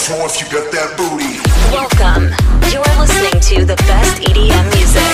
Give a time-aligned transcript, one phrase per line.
[0.00, 1.36] floor if you got that booty.
[1.68, 2.32] Welcome.
[2.72, 5.12] You are listening to the best EDM music.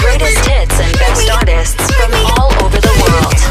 [0.00, 3.45] Greatest hits and best artists from all over the world.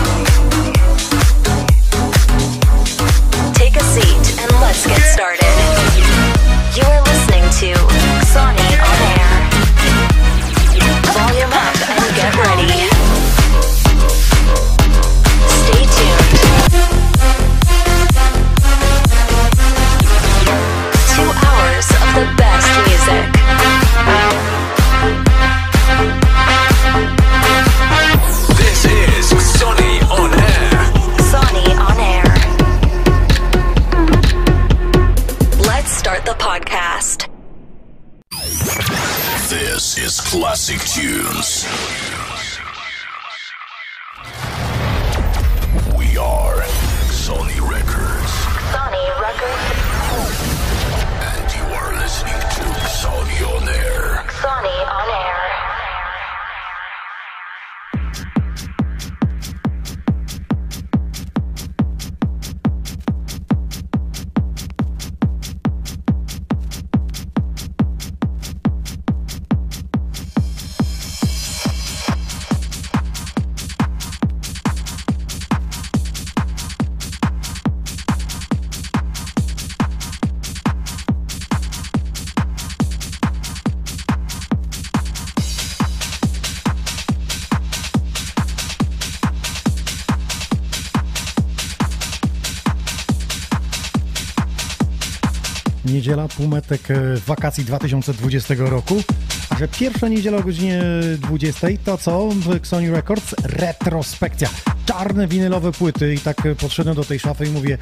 [96.38, 99.04] Półmetek e, wakacji 2020 roku.
[99.50, 100.82] A że pierwsza niedziela o godzinie
[101.18, 102.30] 20 to co?
[102.30, 104.50] W Sony Records retrospekcja.
[104.86, 107.78] Czarne winylowe płyty i tak e, podszedłem do tej szafy i mówię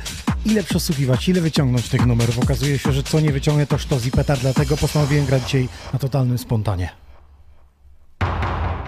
[0.46, 2.40] ile przesłuchiwać, ile wyciągnąć tych numerów.
[2.40, 6.00] Okazuje się, że co nie wyciągnę to sztos i petar, dlatego postanowiłem grać dzisiaj na
[6.00, 7.03] totalnym spontanie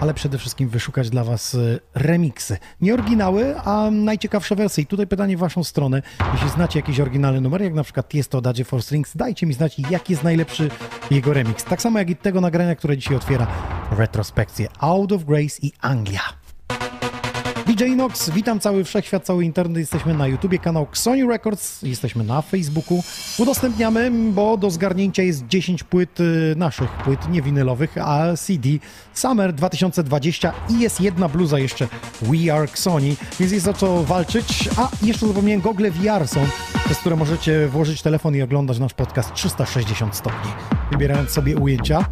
[0.00, 2.58] ale przede wszystkim wyszukać dla Was y, remiksy.
[2.80, 4.84] Nie oryginały, a najciekawsze wersje.
[4.84, 6.02] I tutaj pytanie w Waszą stronę.
[6.32, 9.54] Jeśli znacie jakiś oryginalny numer, jak na przykład jest to Dadzie for Strings, dajcie mi
[9.54, 10.70] znać, jaki jest najlepszy
[11.10, 11.64] jego remix.
[11.64, 13.46] Tak samo jak i tego nagrania, które dzisiaj otwiera
[13.90, 16.45] retrospekcję Out of Grace i Anglia.
[17.66, 19.78] DJ Nox, witam cały wszechświat, cały internet.
[19.78, 23.02] Jesteśmy na YouTubie, kanał Sony Records, jesteśmy na Facebooku.
[23.38, 28.68] Udostępniamy, bo do zgarnięcia jest 10 płyt y, naszych płyt, nie winylowych, a CD
[29.12, 31.88] Summer 2020 i jest jedna bluza jeszcze
[32.22, 34.68] We Are Sony, więc jest o co walczyć.
[34.76, 36.40] A jeszcze zapomniałem, gogle VR są,
[36.84, 40.50] przez które możecie włożyć telefon i oglądać nasz podcast 360 stopni,
[40.90, 42.04] wybierając sobie ujęcia.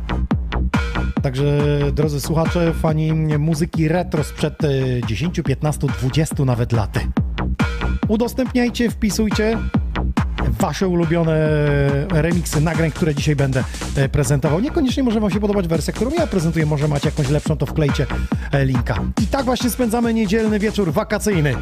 [1.25, 1.59] Także
[1.93, 4.69] drodzy słuchacze, fani muzyki retro sprzed e,
[5.07, 7.01] 10, 15, 20 nawet laty.
[8.09, 9.59] Udostępniajcie, wpisujcie
[10.61, 11.37] wasze ulubione
[12.11, 13.65] remiksy nagrań, które dzisiaj będę
[13.97, 14.61] e, prezentował.
[14.61, 18.07] Niekoniecznie może wam się podobać wersja, którą ja prezentuję, może macie jakąś lepszą, to wklejcie
[18.53, 19.01] e, linka.
[19.23, 21.55] I tak właśnie spędzamy niedzielny wieczór wakacyjny.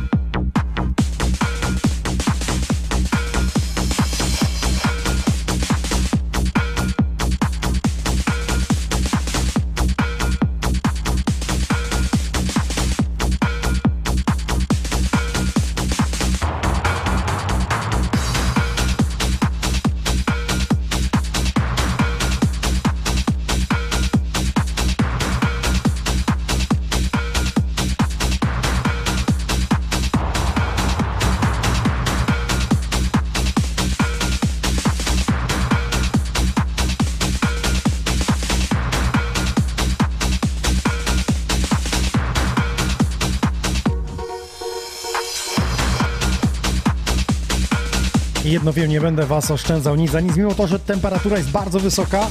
[48.53, 51.81] Jedno wiem, nie będę was oszczędzał nic za nic, mimo to, że temperatura jest bardzo
[51.81, 52.27] wysoka,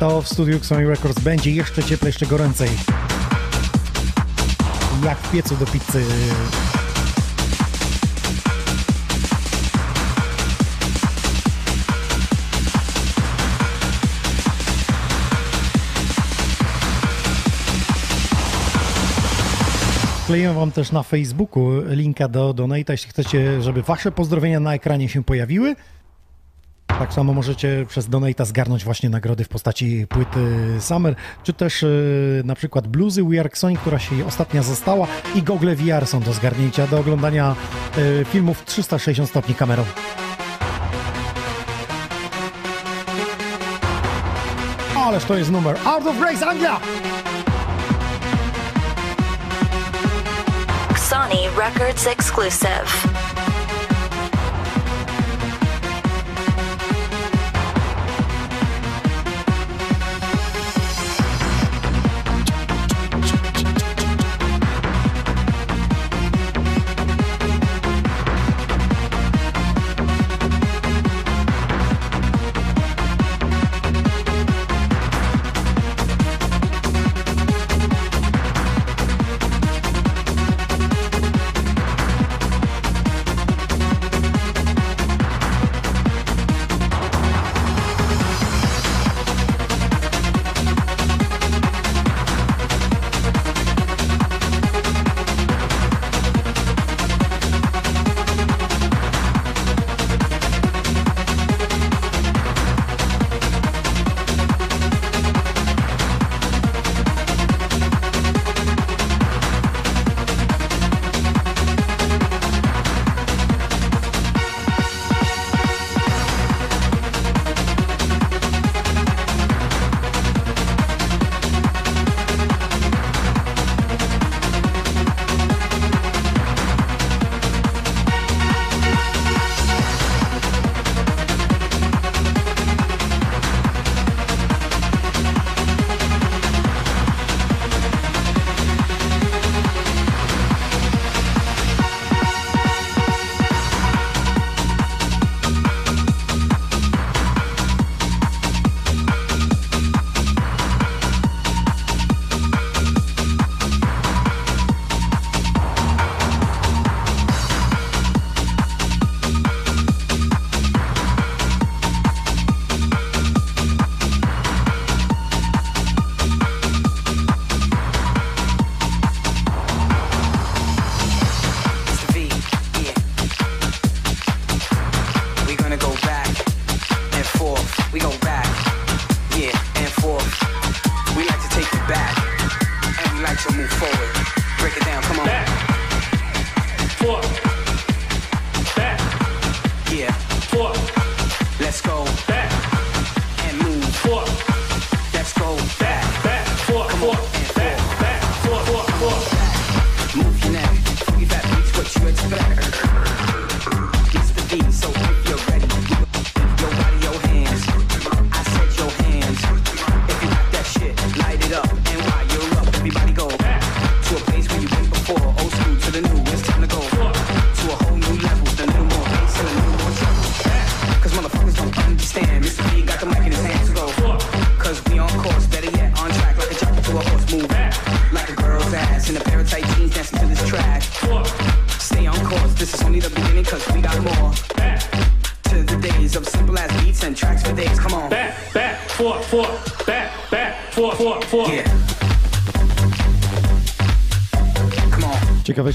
[0.00, 2.68] to w studiu Sony Records będzie jeszcze cieplej, jeszcze goręcej.
[5.04, 6.04] Jak w piecu do pizzy.
[20.34, 25.08] Wkleję wam też na Facebooku linka do Donata, jeśli chcecie, żeby wasze pozdrowienia na ekranie
[25.08, 25.76] się pojawiły.
[26.86, 32.42] Tak samo możecie przez Donata zgarnąć właśnie nagrody w postaci płyty Summer, czy też yy,
[32.44, 36.86] na przykład bluzy We Are która się ostatnia została i gogle VR są do zgarnięcia,
[36.86, 37.56] do oglądania
[37.96, 39.84] yy, filmów 360 stopni kamerą.
[44.96, 46.80] Ależ to jest numer Out of Grace Anglia!
[51.04, 53.23] Sony Records exclusive.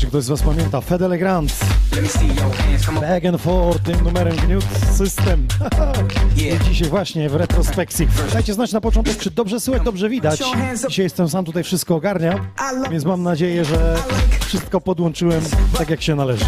[0.10, 1.52] ktoś z Was pamięta, Fedele Grant.
[3.02, 4.66] Back and forth, tym numerem gniót
[4.98, 5.48] system.
[6.38, 8.08] I dzisiaj właśnie w retrospekcji.
[8.34, 10.42] Dajcie znać na początek, czy dobrze słychać, dobrze widać.
[10.88, 12.40] Dzisiaj jestem sam tutaj, wszystko ogarniam,
[12.92, 13.96] więc mam nadzieję, że
[14.46, 15.42] wszystko podłączyłem
[15.78, 16.46] tak jak się należy.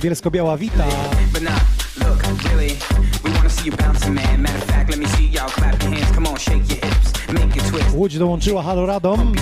[0.00, 0.84] Bielsko-Biała wita.
[7.92, 9.32] Łódź dołączyła Halo Radom.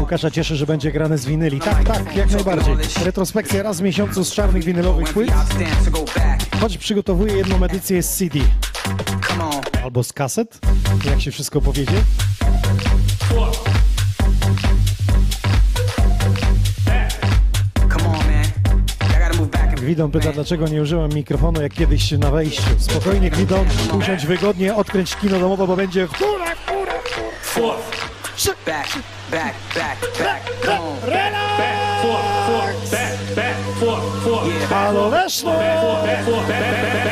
[0.00, 1.60] Łukasza cieszy, że będzie grane z winyli.
[1.60, 2.74] Tak, tak, jak najbardziej.
[3.04, 5.30] Retrospekcja raz w miesiącu z czarnych winylowych płyt.
[6.60, 8.38] Choć przygotowuję jedną edycję z CD.
[9.84, 10.58] Albo z kaset,
[11.04, 11.92] jak się wszystko powiedzie.
[19.76, 22.62] Gwidon pyta, dlaczego nie użyłem mikrofonu jak kiedyś na wejściu.
[22.78, 23.66] Spokojnie, Gwidon,
[23.98, 26.08] usiądź wygodnie, odkręć kino domowe, bo będzie!
[27.52, 28.88] forth, back,
[29.30, 33.56] back, back, back, come on, back, back, back, back,
[34.68, 35.52] Follow that slow.
[35.52, 37.11] Back, back, back, back, back.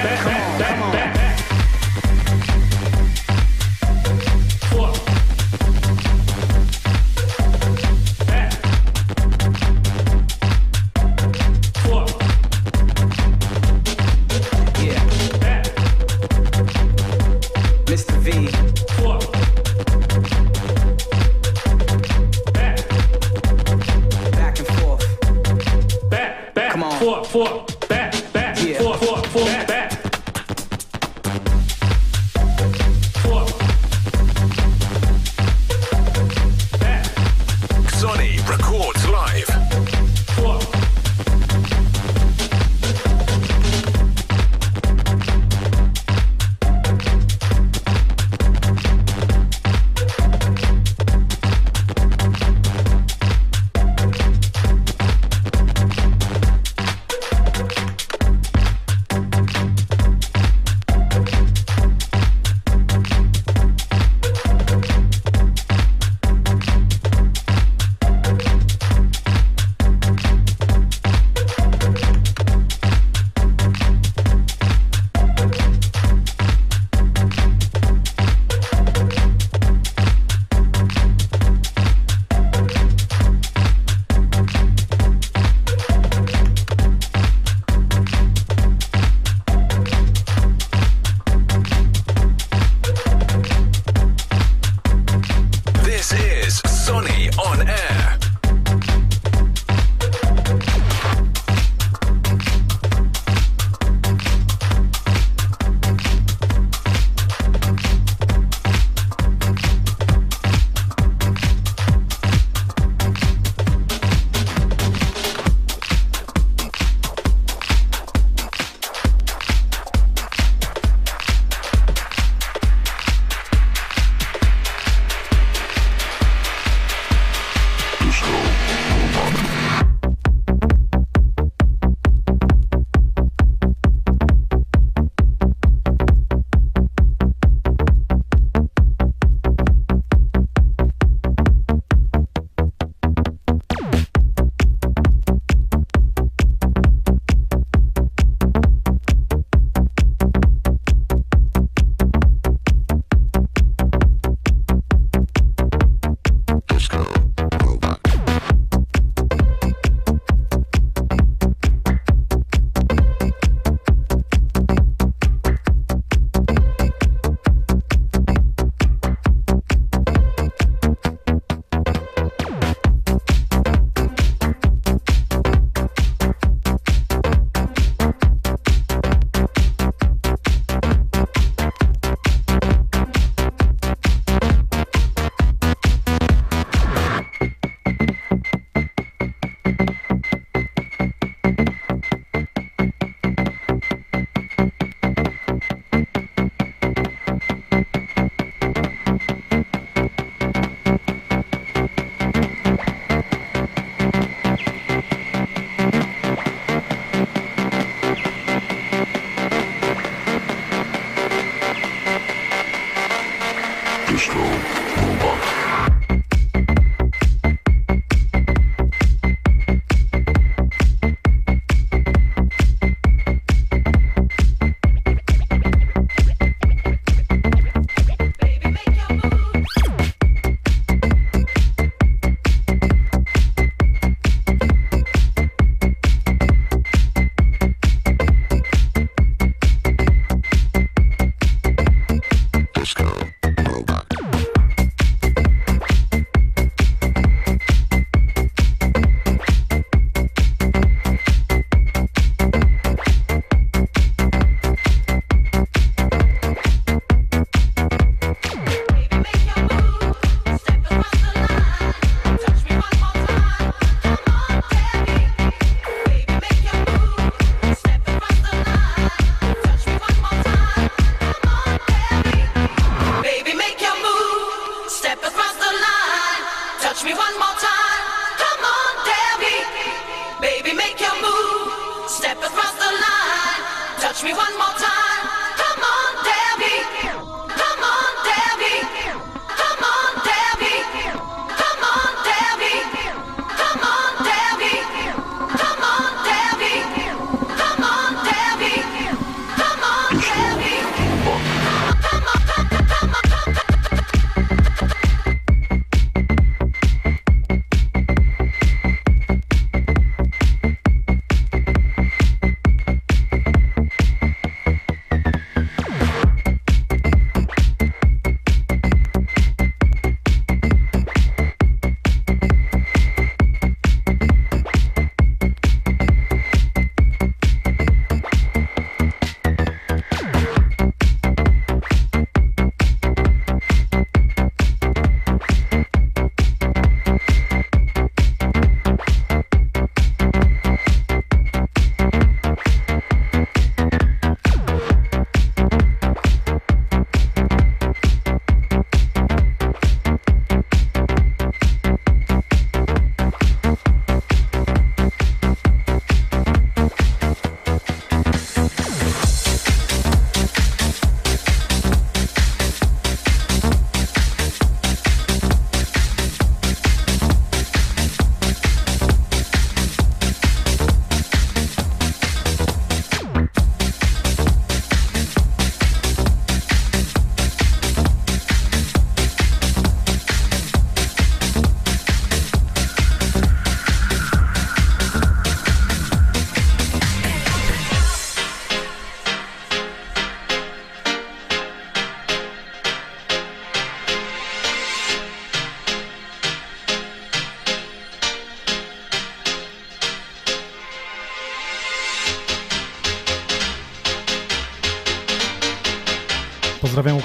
[284.21, 284.50] 葵花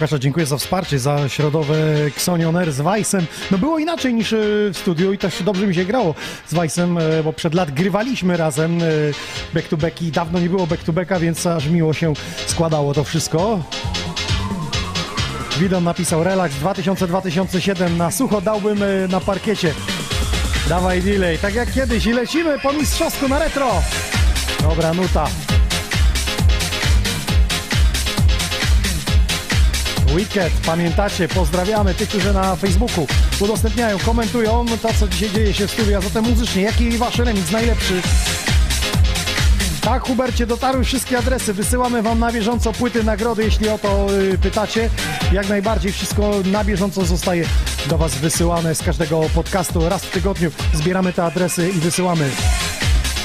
[0.05, 3.25] Łukasza, dziękuję za wsparcie, za środowe Xonioner z Weissem.
[3.51, 4.37] No było inaczej niż e,
[4.73, 6.15] w studiu i też dobrze mi się grało
[6.47, 8.85] z Weissem, e, bo przed lat grywaliśmy razem e,
[9.53, 12.13] back to back i dawno nie było back to backa, więc aż miło się
[12.47, 13.59] składało to wszystko.
[15.59, 19.73] Widon napisał relaks 2000-2007 na sucho dałbym na parkiecie.
[20.69, 23.81] Dawaj delay, tak jak kiedyś i lecimy po mistrzowsku na retro.
[24.61, 25.44] Dobra nuta.
[30.15, 33.07] Weekend, pamiętacie, pozdrawiamy tych, którzy na Facebooku
[33.39, 37.51] udostępniają, komentują to, co dzisiaj dzieje się w studiu, a zatem muzycznie, jaki wasz remix
[37.51, 38.01] najlepszy?
[39.81, 44.37] Tak, Hubercie, dotarły wszystkie adresy, wysyłamy wam na bieżąco płyty, nagrody, jeśli o to y,
[44.37, 44.89] pytacie.
[45.31, 47.45] Jak najbardziej wszystko na bieżąco zostaje
[47.89, 49.89] do was wysyłane z każdego podcastu.
[49.89, 52.29] Raz w tygodniu zbieramy te adresy i wysyłamy.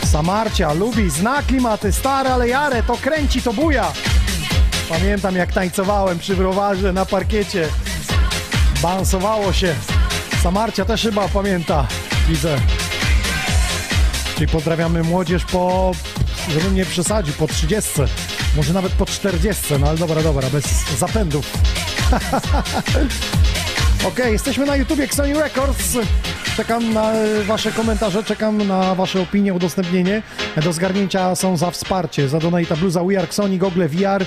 [0.05, 3.93] Samarcia lubi, zna klimaty, stare, ale jare, to kręci, to buja.
[4.91, 7.69] Pamiętam jak tańcowałem przy browarze na parkiecie.
[8.83, 9.75] Balansowało się.
[10.43, 11.87] Samarcia też chyba pamięta.
[12.29, 12.57] Widzę.
[14.35, 15.93] Czyli pozdrawiamy młodzież po,
[16.49, 17.91] żebym nie przesadził, po 30.
[18.57, 19.63] Może nawet po 40.
[19.81, 20.65] No ale dobra, dobra, bez
[20.99, 21.47] zapędów.
[24.09, 25.99] Okej, jesteśmy na YouTubie Xoni Records.
[26.57, 30.23] Czekam na e, Wasze komentarze, czekam na Wasze opinie, udostępnienie.
[30.65, 34.25] Do zgarnięcia są za wsparcie, za Donata Bluza, We Are Xoni, Google VR.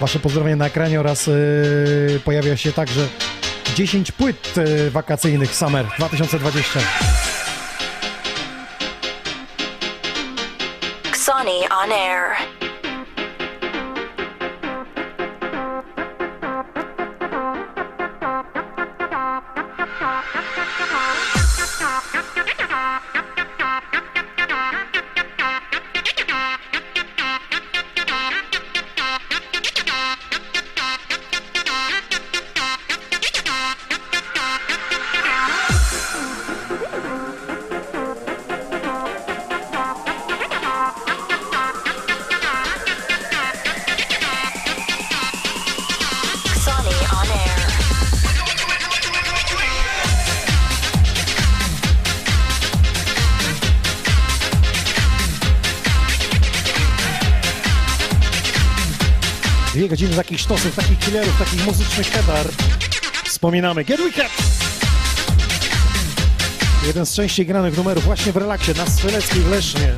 [0.00, 3.08] Wasze pozdrowienia na ekranie oraz yy, pojawia się także
[3.74, 6.80] 10 płyt yy, wakacyjnych Summer 2020.
[11.14, 12.55] Sony on air.
[59.96, 62.46] Godziny takich sztosów, takich killerów, takich muzycznych pedar.
[63.24, 64.32] Wspominamy Get Weekend!
[66.86, 69.94] Jeden z częściej granych numerów właśnie w relaksie na Strzeleckiej w Lesznie.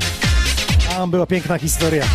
[0.89, 2.05] Tam była piękna historia.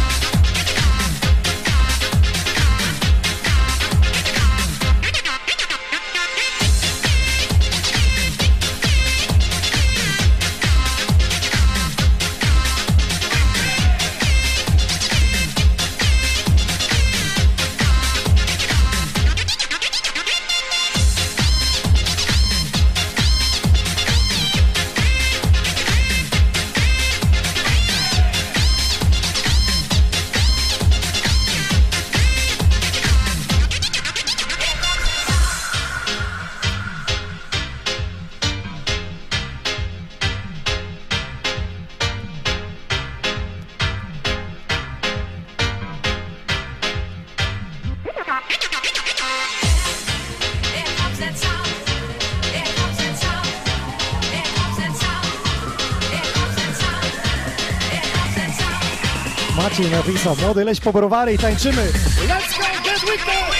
[60.35, 61.83] Napisał, młody leś po browary i tańczymy.
[62.29, 63.55] Let's go, get with it!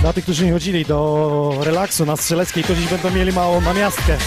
[0.00, 4.18] Dla tych, którzy nie chodzili do relaksu na Strzeleckiej, to dziś będą mieli małą namiastkę.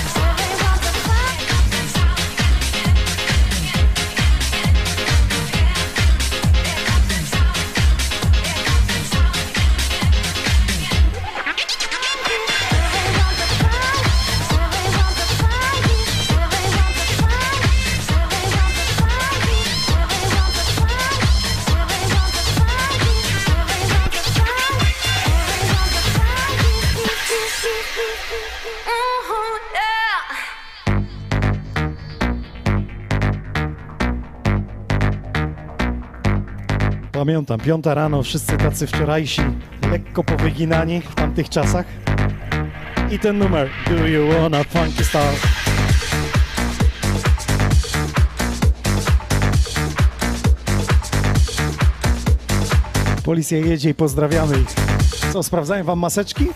[37.40, 39.42] Pamiętam, piąta rano, wszyscy tacy wczorajsi,
[39.92, 41.86] lekko powyginani w tamtych czasach.
[43.12, 45.34] I ten numer, Do You Wanna Funky Star?
[53.24, 54.70] Policja jedzie i pozdrawiamy ich.
[55.34, 56.48] Co, sprawdzają wam maseczki?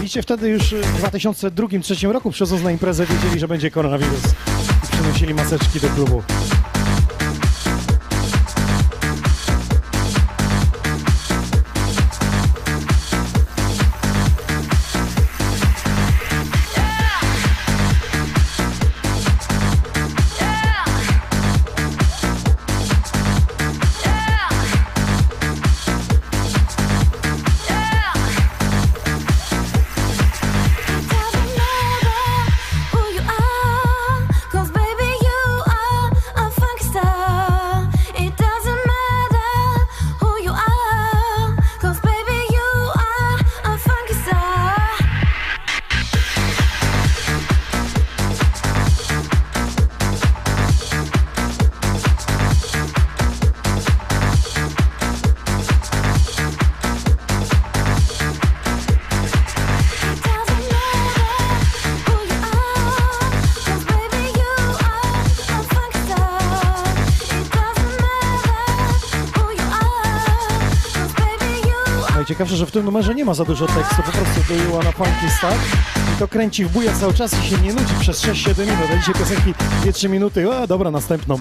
[0.00, 4.22] Widzicie, wtedy już w 2002-2003 roku przychodząc na imprezę wiedzieli, że będzie koronawirus.
[4.84, 6.22] I przynosili maseczki do klubu.
[72.46, 74.92] Najciekawsze, że w tym numerze nie ma za dużo tekstu, po prostu do You Wanna
[74.92, 75.54] Funky Star
[76.14, 78.96] i to kręci w buja cały czas i się nie nudzi przez 6-7 minut, a
[78.96, 79.54] dzisiaj piosenki
[79.84, 81.38] 2-3 minuty, a dobra, następną.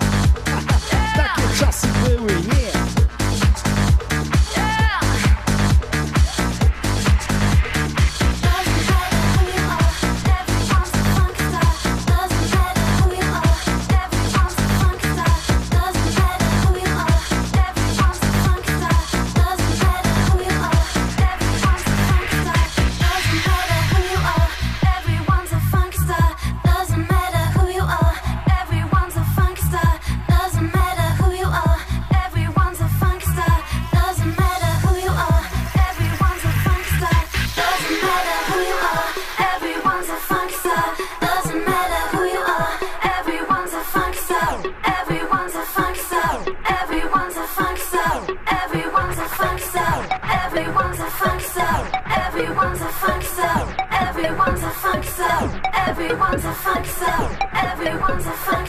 [54.26, 55.62] Everyone's a funk star.
[55.76, 57.38] Everyone's a funk star.
[57.54, 58.64] Everyone's a funk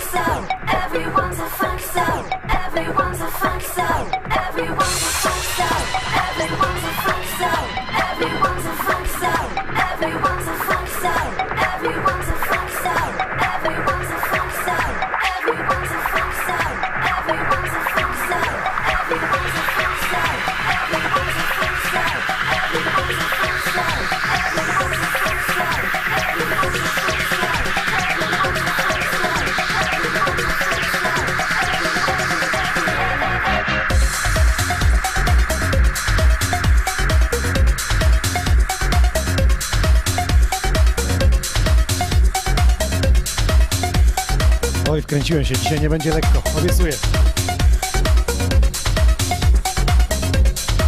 [45.26, 46.92] Oj, wkręciłem się, dzisiaj nie będzie lekko, obiecuję.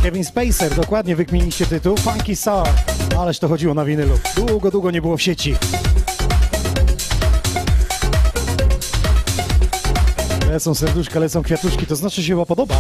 [0.03, 2.69] Kevin Spacer, dokładnie wykminiliście tytuł, Funky Star,
[3.19, 4.19] ależ to chodziło na winylu.
[4.37, 5.57] Długo, długo nie było w sieci.
[10.51, 12.75] Lecą serduszka, lecą kwiatuszki, to znaczy się chyba podoba.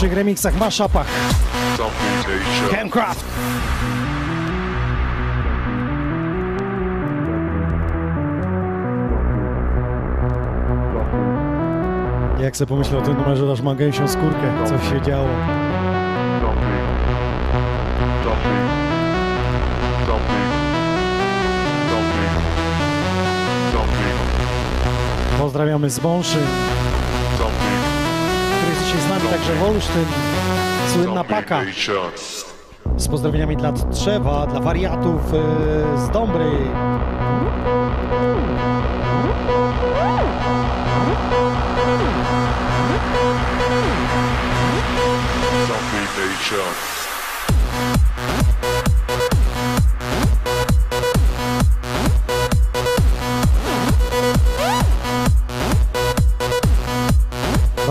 [0.00, 0.88] W najlepszych remixach, Nation.
[2.70, 3.24] Camcraft.
[12.40, 15.28] Jak sobie pomyślę o tym numerze, dasz ma gęsią skórkę, co się działo.
[25.38, 26.38] Pozdrawiamy z Bąszy,
[28.90, 30.04] dzisiaj z nami, także Wolsztyn,
[30.92, 31.60] słynna Zombie paka.
[32.96, 36.50] Z pozdrowieniami dla Trzewa, dla wariatów e, z Dąbry.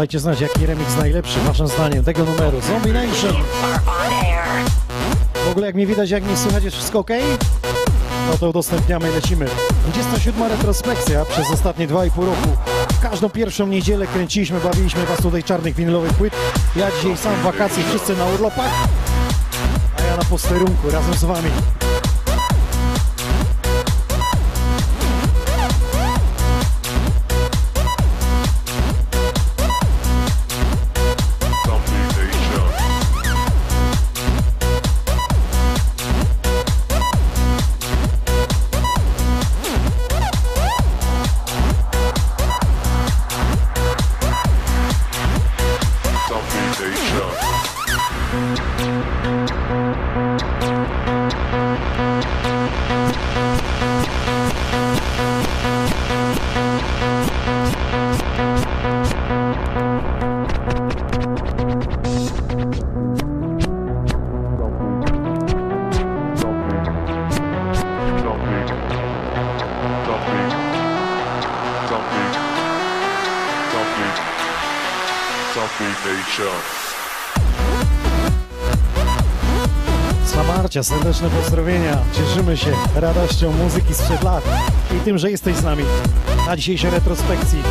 [0.10, 2.62] Dajcie znać, jaki remix najlepszy, waszym zdaniem, tego numeru.
[2.62, 3.34] Zombie Nation.
[5.46, 7.10] W ogóle jak mnie widać, jak mnie słychać, jest wszystko ok?
[8.32, 9.46] No to udostępniamy i lecimy.
[9.84, 12.50] 27 retrospekcja przez ostatnie 2,5 roku.
[13.02, 16.34] Każdą pierwszą niedzielę kręciliśmy, bawiliśmy was tutaj czarnych winylowych płyt.
[16.76, 18.72] Ja dzisiaj sam w wakacje, wszyscy na urlopach,
[19.98, 21.50] a ja na posterunku razem z wami.
[80.26, 81.98] Samarcia, serdeczne pozdrowienia.
[82.14, 84.44] Cieszymy się radością muzyki sprzed lat
[84.98, 85.84] i tym, że jesteś z nami
[86.48, 87.64] na dzisiejszej retrospekcji.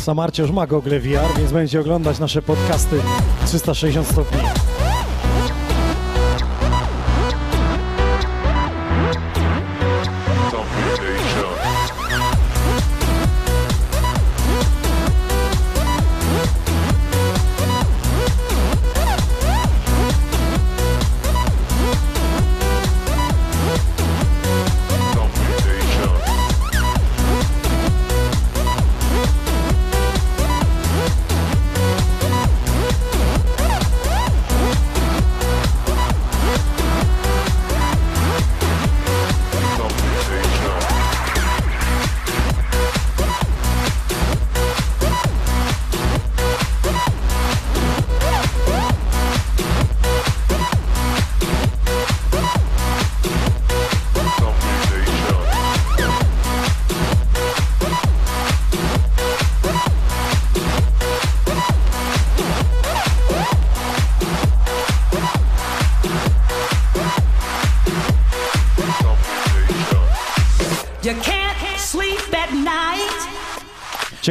[0.00, 3.02] Samarcia już ma Google VR, więc będzie oglądać nasze podcasty
[3.46, 4.40] 360 stopni.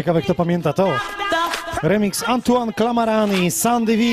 [0.09, 0.89] Ciekawe kto pamięta to.
[1.83, 4.03] Remix Antoine Clamarani, Sandy V.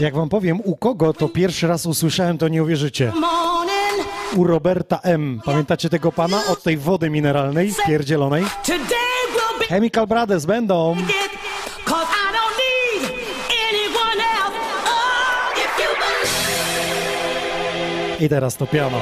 [0.00, 3.12] Jak wam powiem, u kogo to pierwszy raz usłyszałem, to nie uwierzycie.
[4.36, 5.40] U Roberta M.
[5.44, 8.44] Pamiętacie tego pana od tej wody mineralnej, pierdzielonej?
[9.68, 10.96] Chemical Brothers będą.
[18.20, 19.00] I teraz to piano.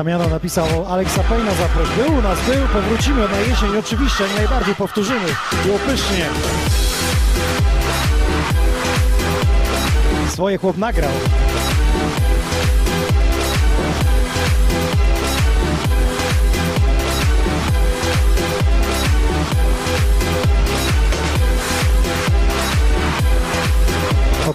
[0.00, 1.88] Damiano napisał, Aleksa Payna zaproś.
[1.88, 5.26] Był u nas, był, powrócimy na jesień, oczywiście, najbardziej powtórzymy.
[5.64, 6.26] Było pysznie.
[10.28, 11.10] Swoje chłop nagrał.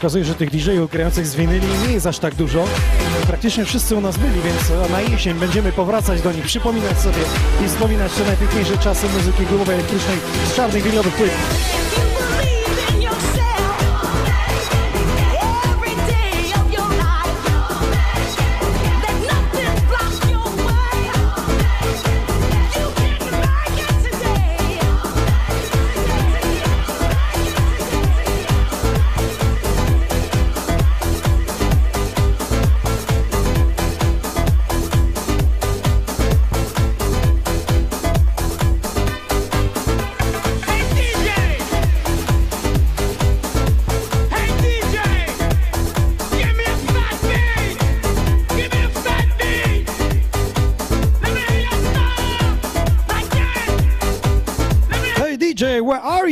[0.06, 2.66] Okazuje że tych DJ-ów grających z winyli nie jest aż tak dużo.
[3.28, 7.22] Praktycznie wszyscy u nas byli, więc na jesień będziemy powracać do nich, przypominać sobie
[7.66, 10.18] i wspominać te najpiękniejsze czasy muzyki klubowej elektrycznej
[10.52, 11.32] z czarnych winylowych płyt.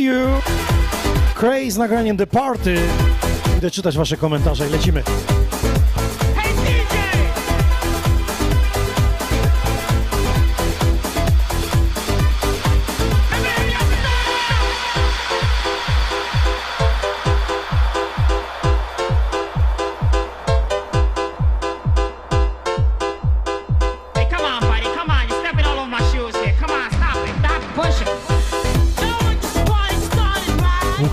[0.04, 0.40] You?
[1.34, 2.76] Craze z nagraniem The Party.
[3.58, 5.02] Idę czytać wasze komentarze i lecimy.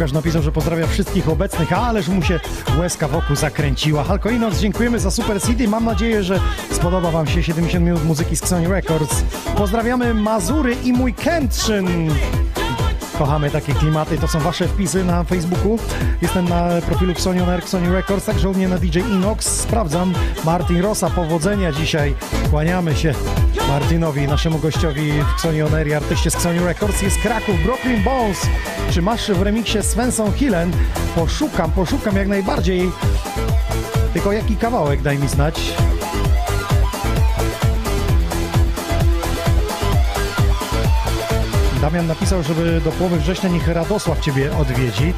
[0.01, 2.39] Łukasz napisał, że pozdrawia wszystkich obecnych, ależ mu się
[2.79, 4.03] łezka wokół zakręciła.
[4.03, 5.67] Halko Inox, dziękujemy za Super CD.
[5.67, 6.39] Mam nadzieję, że
[6.71, 9.23] spodoba wam się 70 minut muzyki z Xoni Records.
[9.57, 12.09] Pozdrawiamy Mazury i mój Kętrzyn.
[13.17, 15.79] Kochamy takie klimaty, to są wasze wpisy na Facebooku.
[16.21, 19.45] Jestem na profilu Xonion Air, Xoni Records, także u mnie na DJ Inox.
[19.45, 20.13] Sprawdzam.
[20.45, 22.15] Martin Rosa, powodzenia dzisiaj.
[22.49, 23.13] Kłaniamy się
[23.71, 27.01] Martinowi, naszemu gościowi w Xonion Air i artyście z Xoni Records.
[27.01, 28.47] Jest Kraków, Brooklyn Bones.
[28.91, 30.71] Czy masz w remiksie Svensson Hillen?
[31.15, 32.91] Poszukam, poszukam jak najbardziej.
[34.13, 35.73] Tylko jaki kawałek, daj mi znać.
[41.81, 45.13] Damian napisał, żeby do połowy września niech Radosław Ciebie odwiedzi.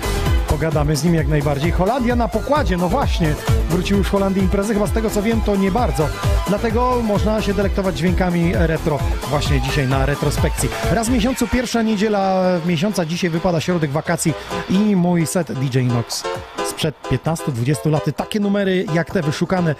[0.54, 1.72] Pogadamy z nim jak najbardziej.
[1.72, 3.36] Holandia na pokładzie, no właśnie.
[3.70, 6.08] Wróciły już Holandii imprezy, chyba z tego co wiem to nie bardzo.
[6.48, 10.70] Dlatego można się delektować dźwiękami retro właśnie dzisiaj na retrospekcji.
[10.92, 14.34] Raz w miesiącu, pierwsza niedziela miesiąca, dzisiaj wypada środek wakacji
[14.70, 16.24] i mój set DJ Nox
[16.70, 18.06] sprzed 15-20 lat.
[18.16, 19.76] Takie numery jak te wyszukane,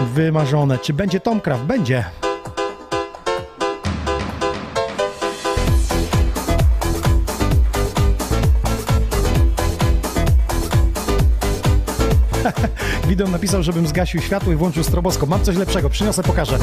[0.00, 0.78] wymarzone.
[0.78, 1.62] Czy będzie Tomcraft?
[1.62, 2.04] Będzie.
[13.08, 15.28] Wideo napisał, żebym zgasił światło i włączył stroboskop.
[15.28, 16.58] Mam coś lepszego, przyniosę, pokażę.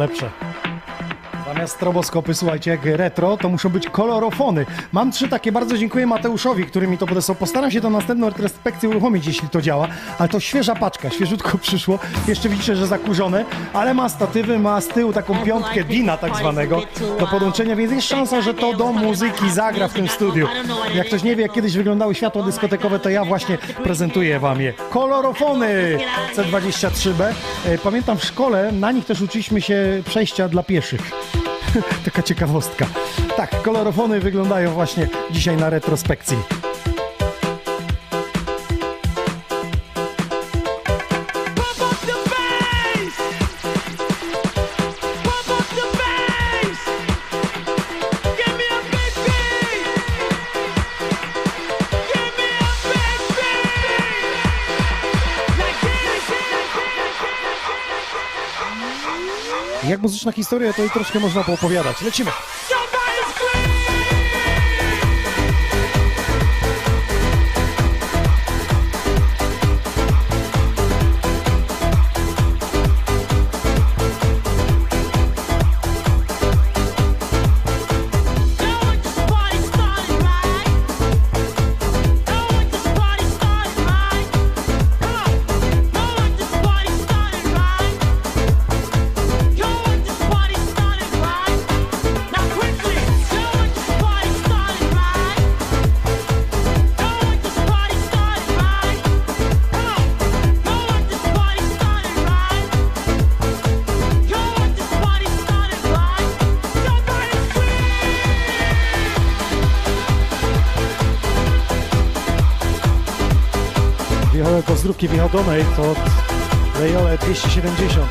[0.00, 0.30] Lepsze.
[1.70, 4.66] Stroboskopy, słuchajcie, jak retro, to muszą być kolorofony.
[4.92, 7.36] Mam trzy takie, bardzo dziękuję Mateuszowi, który mi to podesłał.
[7.36, 9.88] Postaram się to następną retrospekcję uruchomić, jeśli to działa.
[10.18, 11.98] Ale to świeża paczka, świeżutko przyszło.
[12.28, 16.82] Jeszcze widzicie, że zakurzone, ale ma statywy, ma z tyłu taką piątkę Dina tak zwanego
[17.20, 20.46] do podłączenia, więc jest szansa, że to do muzyki zagra w tym studiu.
[20.94, 24.72] Jak ktoś nie wie, jak kiedyś wyglądały światła dyskotekowe, to ja właśnie prezentuję wam je.
[24.72, 25.98] Kolorofony
[26.36, 27.24] C23B.
[27.66, 31.00] E, Pamiętam w szkole, na nich też uczyliśmy się przejścia dla pieszych.
[32.04, 32.86] Taka ciekawostka.
[33.36, 36.69] Tak, kolorofony wyglądają właśnie dzisiaj na retrospekcji.
[60.00, 62.02] Muzyczna historia, to i troszkę można poopowiadać.
[62.02, 62.30] Lecimy.
[115.32, 115.98] Donate od
[116.80, 118.06] Lejole 270.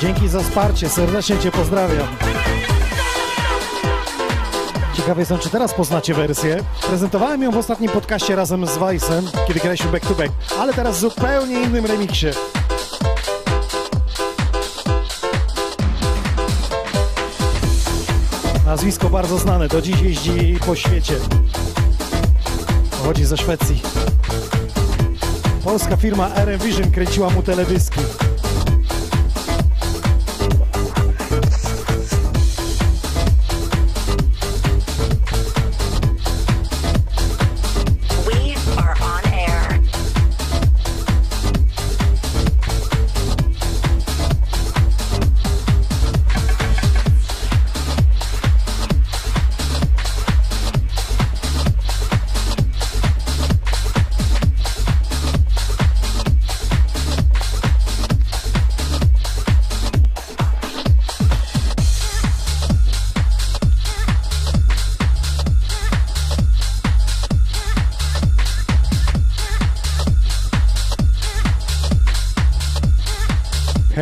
[0.00, 2.06] Dzięki za wsparcie, serdecznie Cię pozdrawiam.
[4.96, 6.64] Ciekawy jestem, czy teraz poznacie wersję.
[6.88, 10.96] Prezentowałem ją w ostatnim podcaście razem z Weissem, kiedy graliśmy back to back, ale teraz
[10.96, 12.26] w zupełnie innym remiksie.
[18.66, 21.14] Nazwisko bardzo znane, do dziś jeździ po świecie.
[22.90, 23.82] Pochodzi ze Szwecji.
[25.64, 28.00] Polska firma RM Vision kręciła mu teledyski.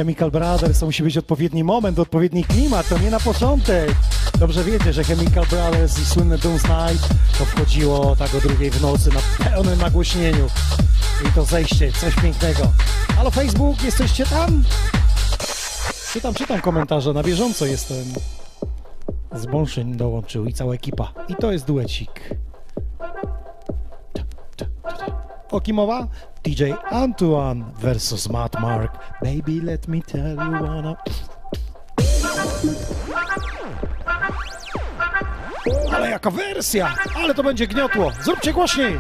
[0.01, 3.95] Chemical Brothers to musi być odpowiedni moment, odpowiedni klimat, to nie na początek.
[4.39, 8.83] Dobrze wiecie, że Chemical Brothers i słynne Doom's Night to wchodziło tak o drugiej w
[8.83, 10.47] nocy na pełnym nagłośnieniu.
[11.29, 12.73] I to zejście, coś pięknego.
[13.17, 14.65] Halo Facebook, jesteście tam?
[16.13, 18.05] Czytam, czytam komentarze, na bieżąco jestem.
[19.33, 21.13] Z Bąszyn dołączył i cała ekipa.
[21.29, 22.11] I to jest duecik.
[25.51, 26.09] O kim mowa?
[26.45, 28.93] DJ Antoine versus Matt Mark.
[29.21, 30.97] Baby, let me tell you wanna...
[35.93, 36.95] Ale jaka wersja!
[37.17, 38.13] Ale to będzie gniotło!
[38.23, 38.99] Zróbcie głośniej!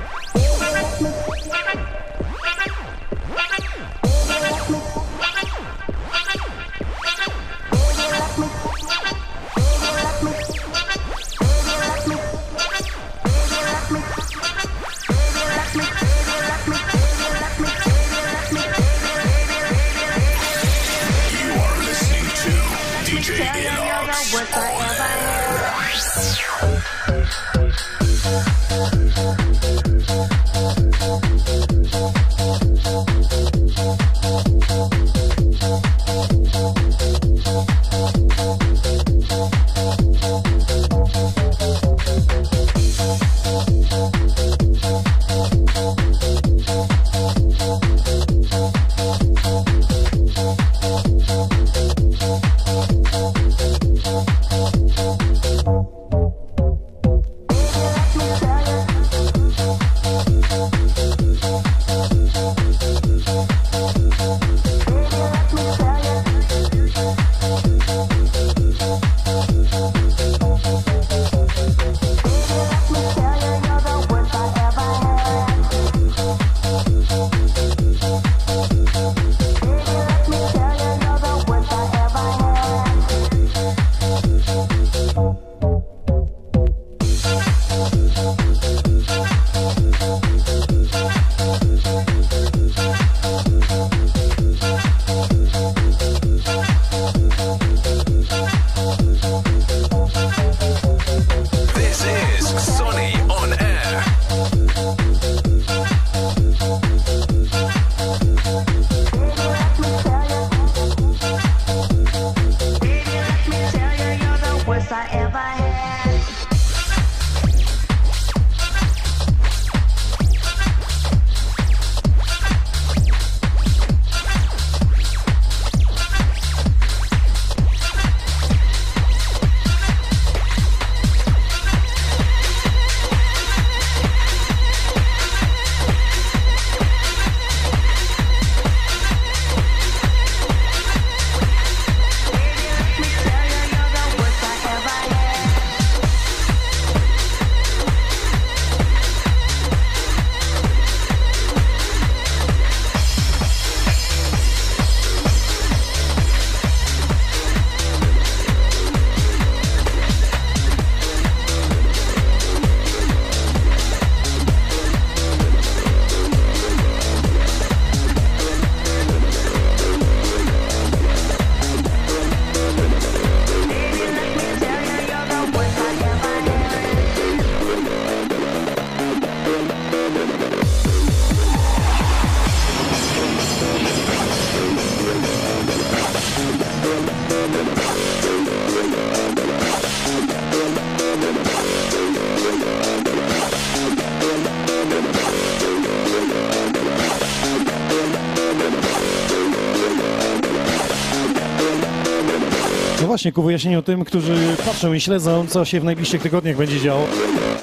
[203.20, 207.06] Właśnie, ku wyjaśnieniu tym, którzy patrzą i śledzą, co się w najbliższych tygodniach będzie działo.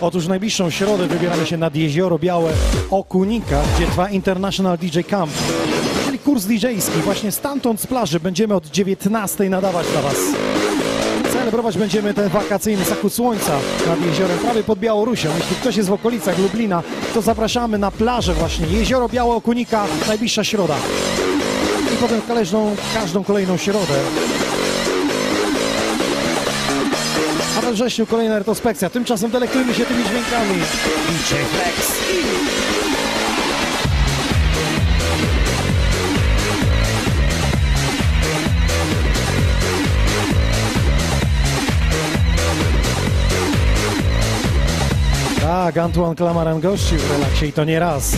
[0.01, 2.51] Otóż w najbliższą środę wybieramy się nad Jezioro Białe
[2.91, 5.31] Okunika, gdzie trwa International DJ Camp,
[6.05, 7.01] czyli kurs DJ-ski.
[7.03, 10.17] Właśnie stamtąd z plaży będziemy od 19 nadawać dla Was.
[11.31, 15.29] Celebrować będziemy ten wakacyjny zachód słońca nad jeziorem, prawie pod Białorusią.
[15.37, 16.83] Jeśli ktoś jest w okolicach Lublina,
[17.13, 18.67] to zapraszamy na plażę właśnie.
[18.67, 20.75] Jezioro Białe Okunika, najbliższa środa.
[21.93, 23.93] I potem każdą, każdą kolejną środę.
[27.57, 28.89] A we wrześniu kolejna retrospekcja.
[28.89, 30.55] Tymczasem delektujmy się tymi dźwiękami.
[31.27, 31.91] Flex.
[45.41, 48.11] Tak, Antoine Clamaran gościł w relaksie i to nie raz.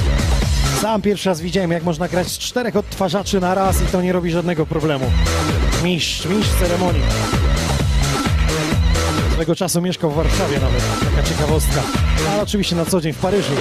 [0.81, 4.13] Sam pierwszy raz widziałem, jak można grać z czterech odtwarzaczy na raz i to nie
[4.13, 5.05] robi żadnego problemu.
[5.83, 7.01] Mistrz, mistrz ceremonii.
[9.39, 10.83] Swego czasu mieszkał w Warszawie nawet,
[11.15, 11.81] taka ciekawostka.
[12.33, 13.53] Ale oczywiście na co dzień w Paryżu.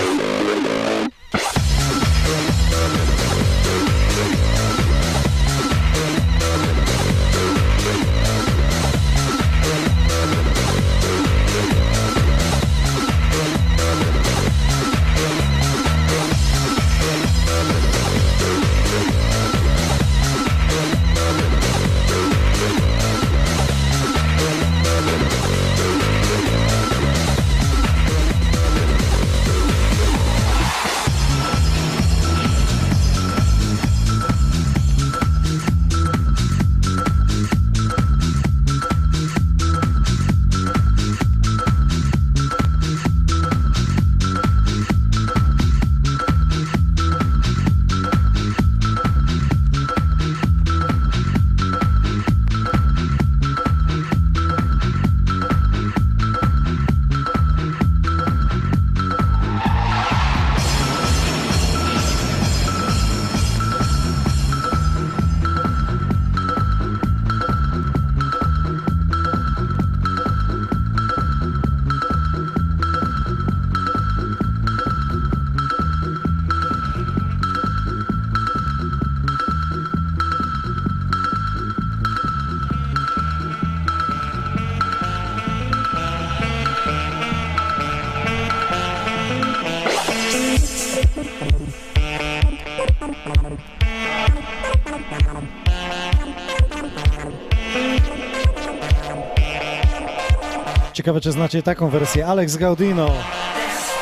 [101.19, 102.27] Ciekawe, czy znacie taką wersję.
[102.27, 103.11] Alex Gaudino,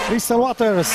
[0.08, 0.92] Crystal Waters,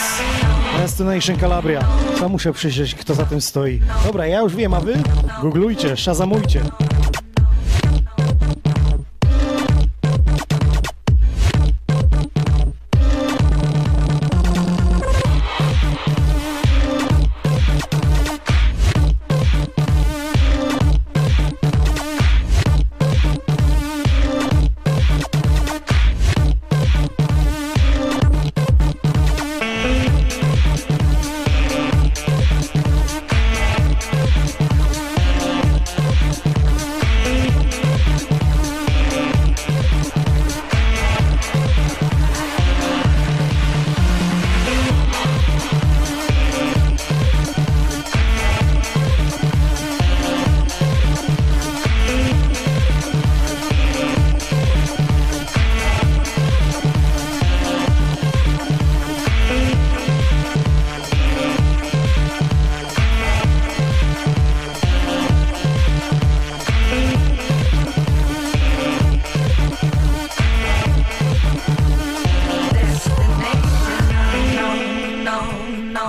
[0.77, 1.83] Destination Calabria.
[2.19, 3.81] Sam muszę przyjrzeć, kto za tym stoi.
[4.05, 4.93] Dobra, ja już wiem, a wy?
[5.41, 6.61] Googlujcie, szazamujcie.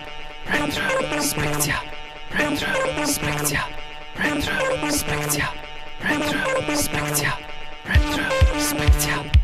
[0.49, 1.80] retrospekcja,
[2.39, 3.61] retrospekcja,
[4.18, 5.49] retrospekcja,
[6.09, 7.37] retrospekcja,
[7.87, 9.41] retrospekcja,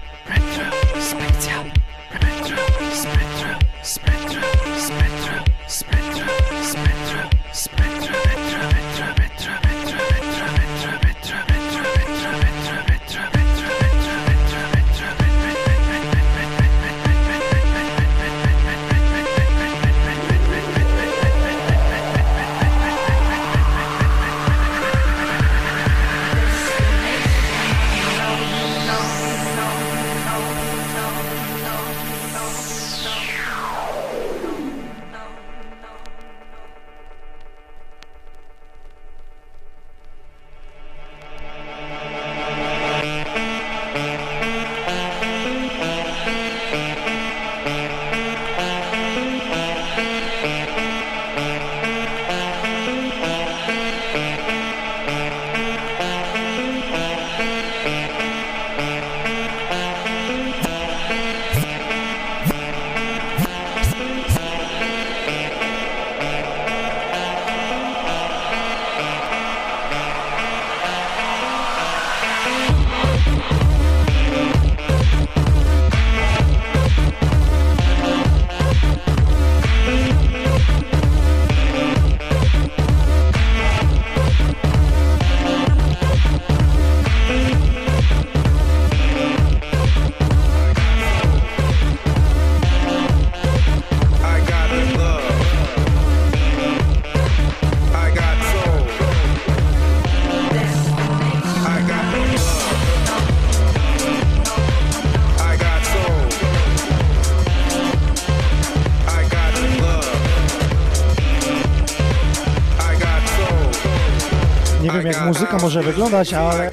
[115.68, 116.70] może wyglądać, ale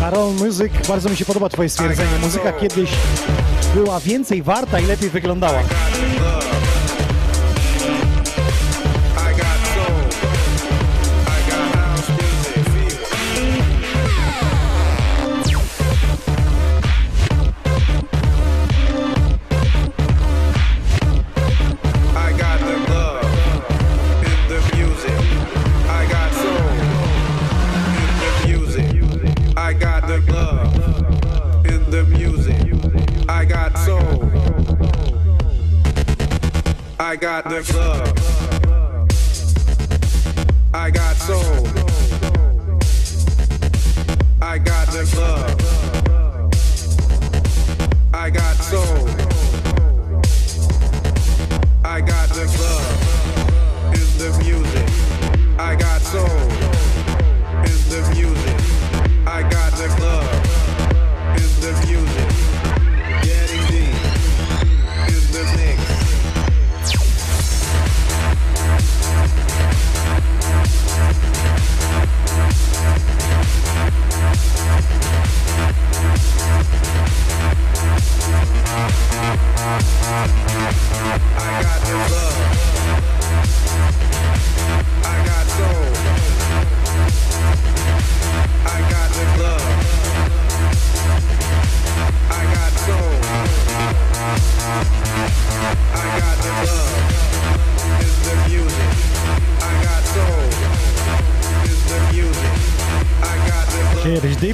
[0.00, 2.18] Karol Music, bardzo mi się podoba Twoje stwierdzenie.
[2.22, 2.90] Muzyka kiedyś
[3.74, 5.62] była więcej warta i lepiej wyglądała.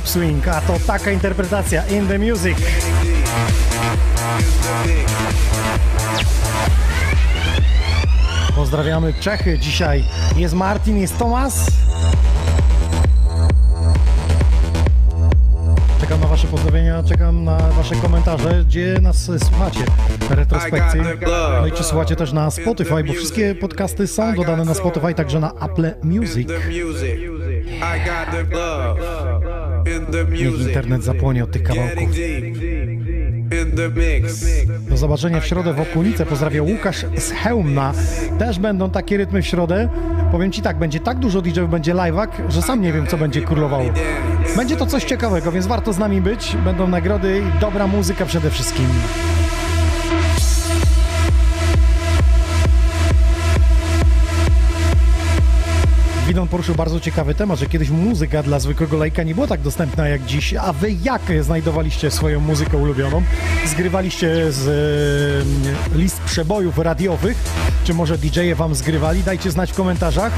[0.09, 2.59] Swing, a to taka interpretacja In The Music.
[8.56, 10.04] Pozdrawiamy Czechy dzisiaj.
[10.36, 11.66] Jest Martin, jest Tomas.
[16.00, 19.84] Czekam na Wasze pozdrowienia, czekam na Wasze komentarze, gdzie nas słuchacie
[20.30, 21.00] retrospekcji.
[21.61, 25.40] No i czy słuchacie też na Spotify, bo wszystkie podcasty są dodane na Spotify, także
[25.40, 26.48] na Apple Music.
[26.48, 29.57] I got the love in the
[30.30, 32.09] Niech internet zapłonie od tych kawałków.
[34.89, 36.26] Do zobaczenia w środę w Okunice.
[36.26, 37.93] Pozdrawiam Łukasz z Chełmna.
[38.39, 39.89] Też będą takie rytmy w środę.
[40.32, 43.43] Powiem Ci tak, będzie tak dużo DJ-ów, będzie live'ak, że sam nie wiem, co będzie
[43.43, 43.84] królowało.
[44.57, 46.57] Będzie to coś ciekawego, więc warto z nami być.
[46.64, 48.86] Będą nagrody i dobra muzyka przede wszystkim.
[56.39, 60.09] Widon poruszył bardzo ciekawy temat, że kiedyś muzyka dla zwykłego lajka nie była tak dostępna
[60.09, 60.55] jak dziś.
[60.55, 63.22] A wy jak znajdowaliście swoją muzykę ulubioną?
[63.66, 64.68] Zgrywaliście z
[65.95, 67.36] e, list przebojów radiowych?
[67.84, 69.22] Czy może DJ-e wam zgrywali?
[69.22, 70.32] Dajcie znać w komentarzach.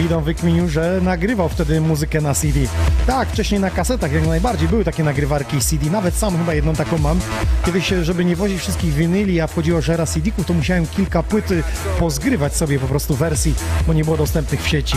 [0.00, 2.60] Widon wykminił, że nagrywał wtedy muzykę na CD.
[3.06, 5.90] Tak, wcześniej na kasetach jak najbardziej były takie nagrywarki CD.
[5.90, 7.20] Nawet sam chyba jedną taką mam.
[7.66, 11.62] Kiedyś, żeby nie wozić wszystkich winyli, a wchodziło żera CD-ków, to musiałem kilka płyty
[11.98, 13.54] pozgrywać sobie po prostu wersji,
[13.86, 14.96] bo nie było dostępnych w sieci.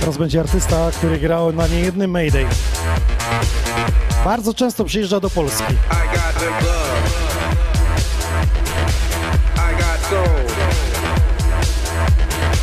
[0.00, 2.46] Teraz będzie artysta, który grał na niejednym Mayday.
[4.24, 5.64] Bardzo często przyjeżdża do Polski.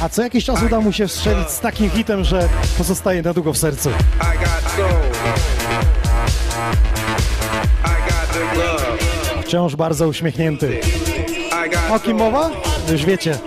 [0.01, 3.53] A co jakiś czas uda mu się strzelić z takim hitem, że pozostaje na długo
[3.53, 3.89] w sercu.
[9.53, 10.79] Wciąż bardzo uśmiechnięty.
[11.91, 12.51] O kim mowa?
[12.91, 13.37] Już wiecie.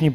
[0.00, 0.10] Me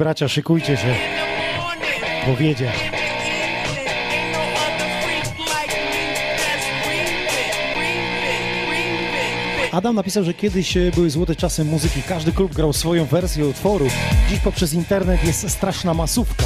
[6.36, 9.74] that's breathing, breathing, breathing.
[9.74, 13.88] Adam napisał, że kiedyś e, były złote czasy muzyki, każdy klub grał swoją wersję utworu.
[14.30, 16.46] Dziś poprzez internet jest straszna masówka.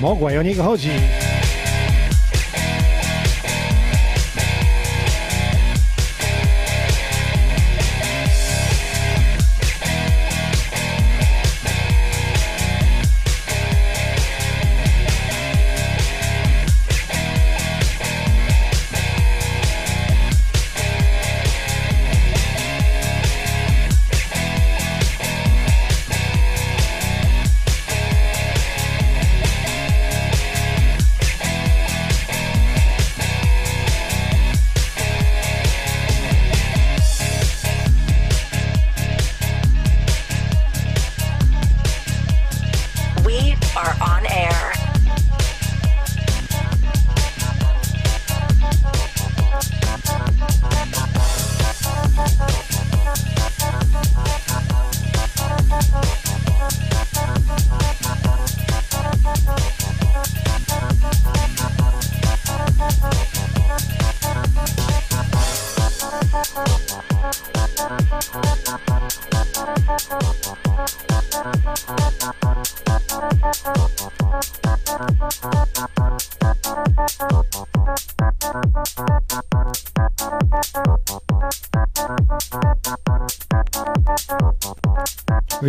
[0.00, 0.90] Mogła i o niego chodzi.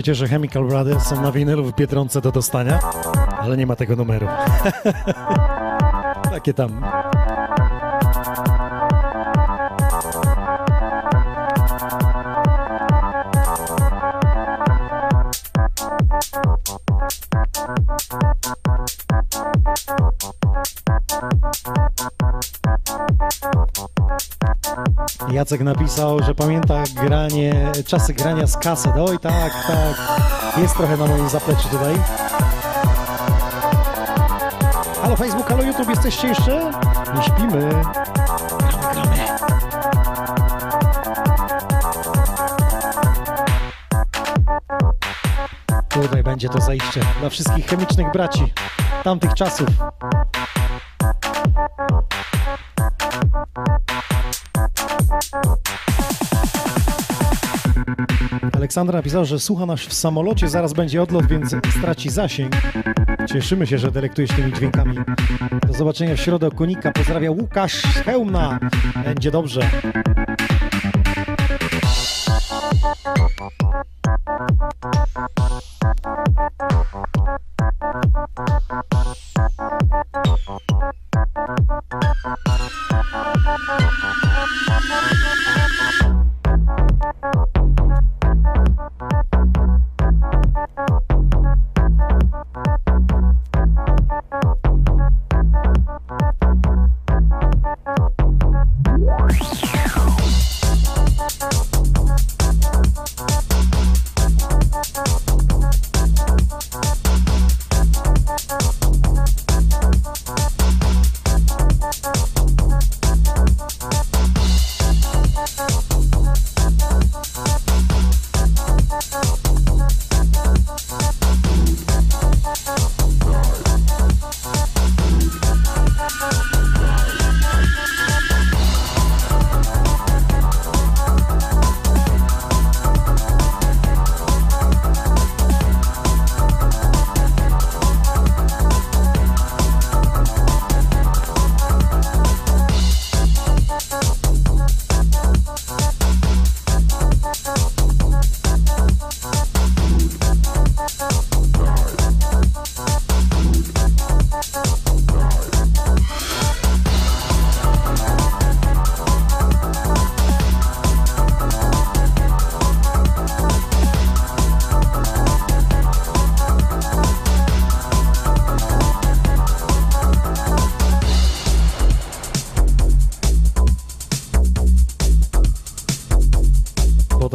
[0.04, 2.80] Wiecie, że Chemical Brothers są na winylu w Biedronce do dostania,
[3.40, 4.28] ale nie ma tego numeru.
[6.32, 6.86] Takie tam.
[25.44, 28.92] Jacek napisał, że pamięta granie, czasy grania z kaset.
[29.10, 30.18] Oj tak, tak.
[30.58, 31.96] Jest trochę na moim zapleczu tutaj.
[35.02, 36.72] Halo Facebook, halo YouTube, jesteście jeszcze?
[37.16, 37.70] Nie śpimy.
[45.90, 48.54] Tutaj będzie to zajście dla wszystkich chemicznych braci
[49.04, 49.68] tamtych czasów.
[58.74, 62.54] Aleksandra napisał, że słucha nas w samolocie, zaraz będzie odlot, więc straci zasięg.
[63.34, 64.98] Cieszymy się, że delektujesz tymi dźwiękami.
[65.68, 66.92] Do zobaczenia w środę Konika.
[66.92, 68.60] Pozdrawia Łukasz z Chełmna.
[69.06, 69.70] Będzie dobrze.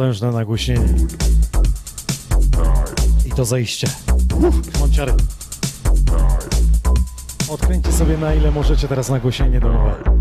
[0.09, 0.87] Potężne nagłośnienie.
[3.25, 3.87] I to zejście.
[4.35, 5.13] Uff, mam ciary.
[7.49, 10.18] Odkręćcie sobie na ile możecie teraz nagłośnienie domowe.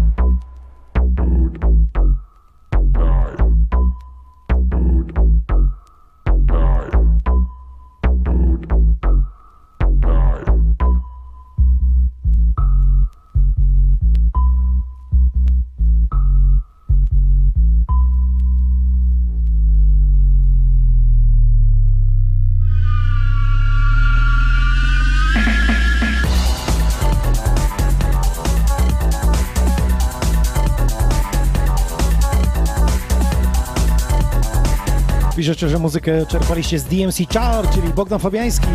[35.59, 38.67] Piszecie, że muzykę czerpaliście z DMC Char, czyli Bogdan Fabiański,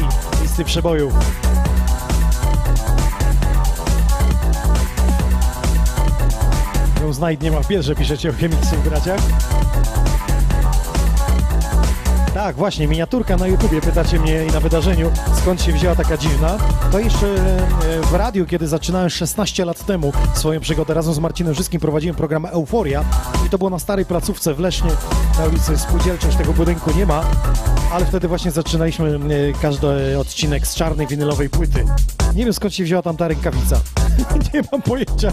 [0.42, 1.12] listy przeboju.
[7.02, 9.22] Ją znajd nie ma w bierze, piszecie o chemiksu w.
[12.34, 15.12] Tak, właśnie, miniaturka na YouTubie, pytacie mnie i na wydarzeniu,
[15.42, 16.58] skąd się wzięła taka dziwna.
[16.92, 21.54] To jeszcze e, w radiu, kiedy zaczynałem 16 lat temu swoją przygodę razem z Marcinem
[21.54, 23.04] Żyskim, prowadziłem program Euforia
[23.48, 24.92] i to było na starej placówce w Lesznie,
[25.40, 27.24] na ulicy Spółdzielczej, już tego budynku nie ma,
[27.92, 29.20] ale wtedy właśnie zaczynaliśmy e,
[29.62, 31.86] każdy odcinek z czarnej winylowej płyty.
[32.36, 33.80] Nie wiem skąd się wzięła tam ta rękawica.
[34.54, 35.32] nie mam pojęcia.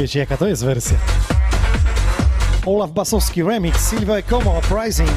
[0.00, 0.98] Wiecie, jaka to jest wersja.
[2.66, 5.10] Olaf Basowski remix, Silver Como Uprising.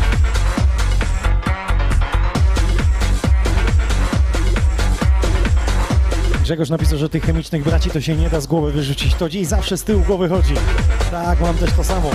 [6.41, 9.15] Grzegorz napisał, że tych chemicznych braci to się nie da z głowy wyrzucić.
[9.15, 10.53] To dziś zawsze z tyłu głowy chodzi.
[11.11, 12.09] Tak, mam też to samo.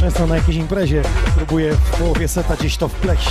[0.00, 1.02] Często na jakiejś imprezie
[1.36, 3.30] próbuję w połowie seta gdzieś to wpleść.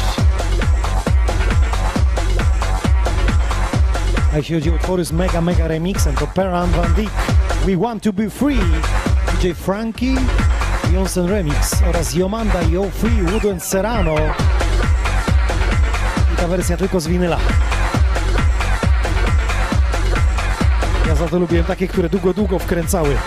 [4.33, 7.09] A jeśli chodzi o utwory z mega, mega remixem, to Peran Van Dyk,
[7.65, 8.59] We Want To Be Free,
[9.41, 10.15] DJ Frankie,
[10.93, 14.15] Jonsen Remix oraz Yomanda Yo Free, Woodland Serrano.
[16.33, 17.37] I ta wersja tylko z winyla.
[21.07, 23.17] Ja za to lubiłem takie, które długo, długo wkręcały.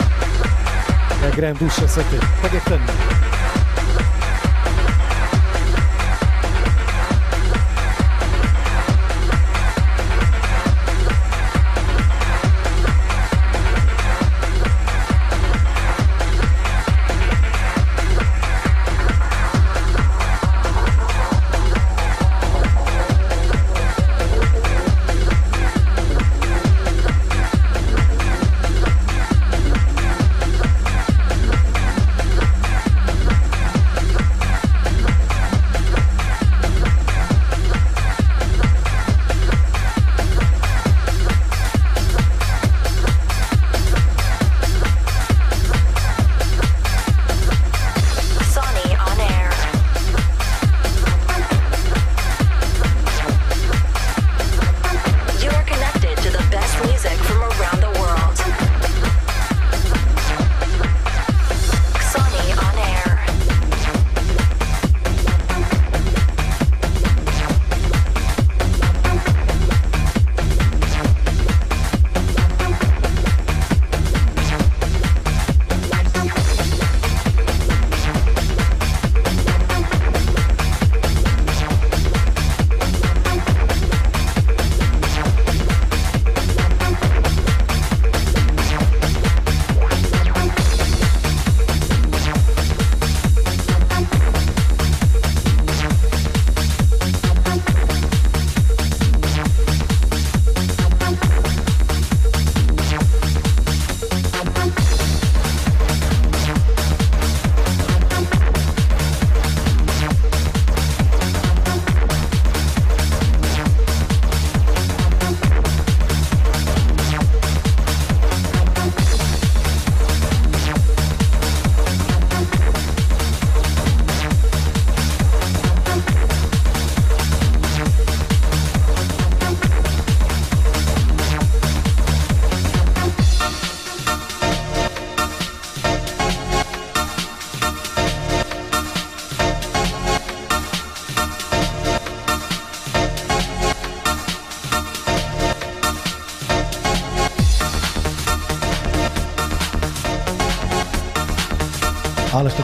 [1.22, 2.80] Jak grałem dłuższe sety, tak jak ten.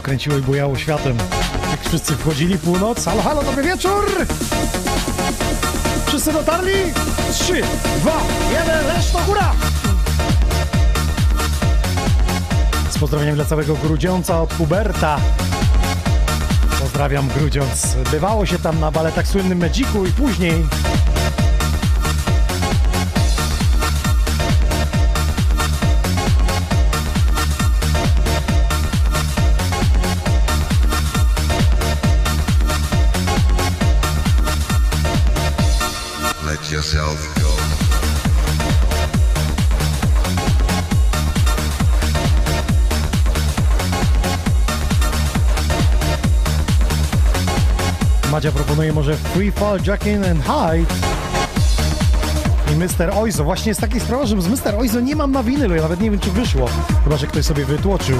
[0.05, 1.17] Kręciło i bujało światem.
[1.71, 3.05] Jak wszyscy wchodzili północ.
[3.05, 4.25] Halo, halo, dobry wieczór!
[6.07, 6.73] Wszyscy dotarli?
[7.31, 7.61] Trzy,
[7.99, 8.21] dwa,
[8.51, 9.53] jeden, reszta góra!
[12.89, 15.17] Z pozdrowieniem dla całego Grudziąca od Huberta.
[16.79, 17.95] Pozdrawiam Grudziąc.
[18.11, 20.65] Bywało się tam na baletach słynnym Medziku i później.
[48.45, 50.93] Madzia proponuje może Free Fall, Jackin and Hyde.
[52.73, 53.17] I Mr.
[53.17, 53.43] Oizo.
[53.43, 54.75] Właśnie jest taki sprawa, że z Mr.
[54.79, 55.75] Oizo nie mam na winylu.
[55.75, 56.69] Ja nawet nie wiem, czy wyszło.
[57.03, 58.17] Chyba, że ktoś sobie wytłoczył.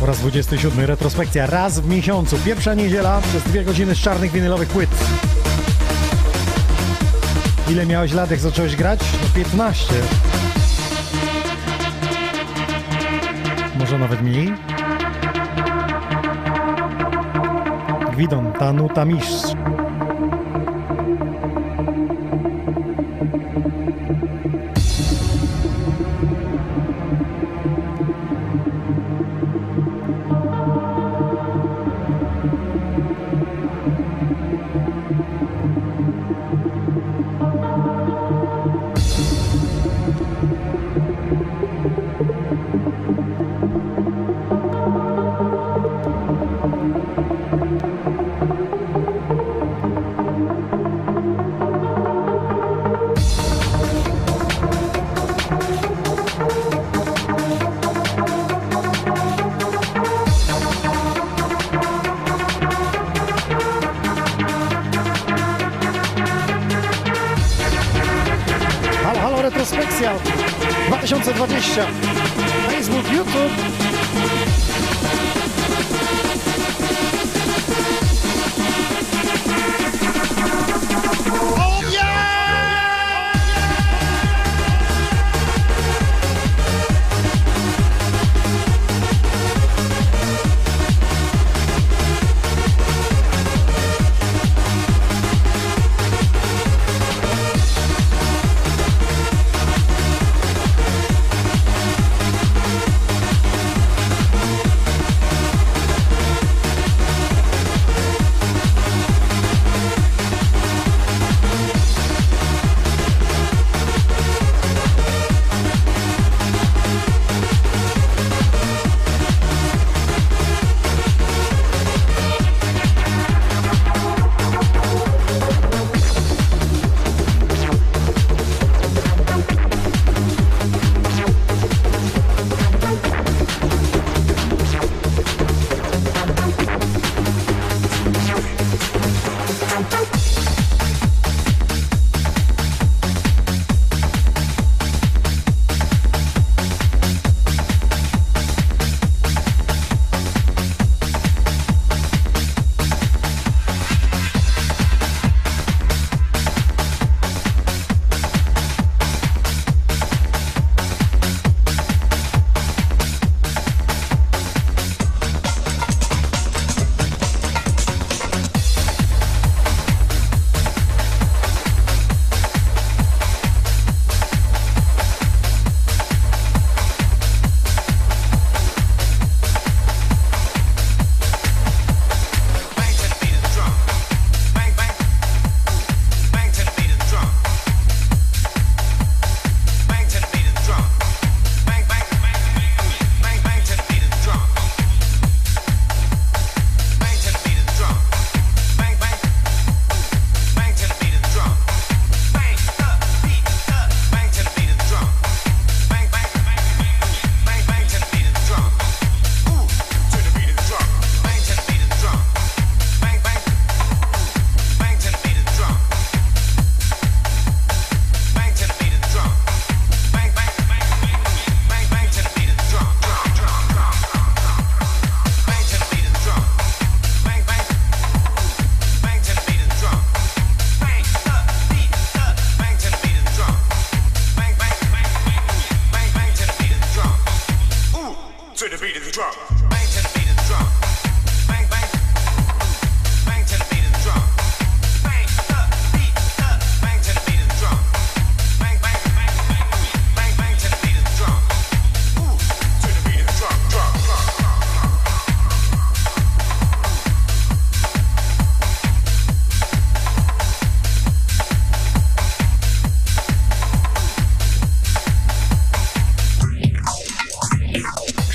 [0.00, 0.84] Po raz 27.
[0.84, 2.36] Retrospekcja raz w miesiącu.
[2.44, 4.90] Pierwsza niedziela przez dwie godziny z czarnych winylowych płyt.
[7.68, 9.00] Ile miałeś lat, jak zacząłeś grać?
[9.22, 9.94] No 15.
[13.78, 14.54] Może nawet mniej?
[18.12, 19.52] Gwidon, ta nuta mistrz.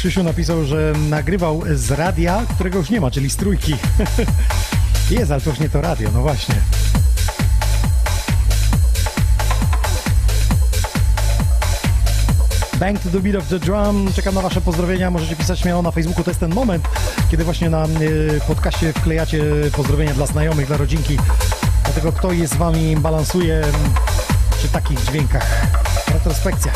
[0.09, 3.75] Krzysiu napisał, że nagrywał z radia, którego już nie ma, czyli z trójki.
[5.11, 6.55] Jest, ale to już nie to radio, no właśnie.
[12.79, 14.13] Bang to the beat of the drum.
[14.15, 15.11] Czekam na Wasze pozdrowienia.
[15.11, 16.23] Możecie pisać śmiało na Facebooku.
[16.23, 16.87] To jest ten moment,
[17.31, 19.43] kiedy właśnie na y, podcaście wklejacie
[19.75, 21.17] pozdrowienia dla znajomych, dla rodzinki.
[21.83, 23.61] Dlatego kto jest z Wami balansuje
[24.57, 25.67] przy takich dźwiękach.
[26.13, 26.71] Retrospekcja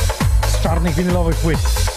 [0.48, 1.93] z czarnych winylowych płyt.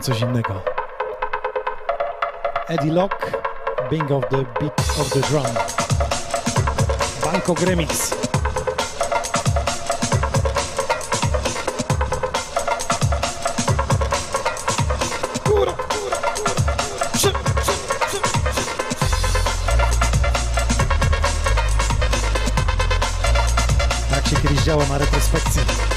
[0.00, 0.62] Całkiem coś innego.
[2.68, 3.32] Eddie Lock,
[3.90, 5.46] Bing of the Beat of the Drum.
[7.24, 8.10] Bangkok Remix.
[24.10, 25.89] Tak się kiedyś działo na retrospekcji.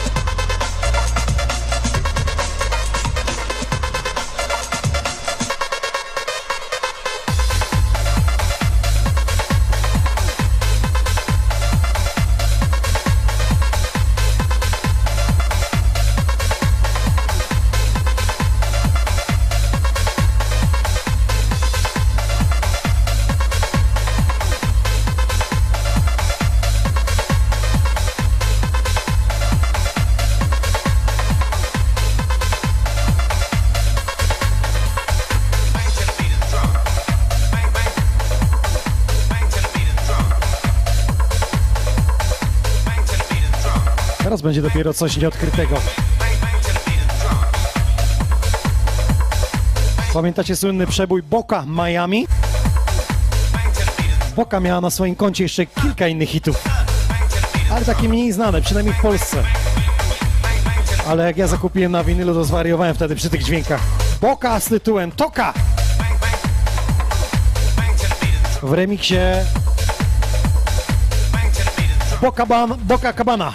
[44.44, 45.76] Będzie dopiero coś nieodkrytego.
[50.14, 52.28] Pamiętacie słynny przebój Boca Miami?
[54.36, 56.64] Boca miała na swoim koncie jeszcze kilka innych hitów,
[57.72, 59.44] ale takie mniej znane, przynajmniej w Polsce.
[61.08, 63.82] Ale jak ja zakupiłem na winylu, to zwariowałem wtedy przy tych dźwiękach.
[64.22, 65.54] Boca z tytułem Toka!
[68.64, 69.16] W remiksie
[72.22, 73.54] Boca, Ban- Boca Cabana.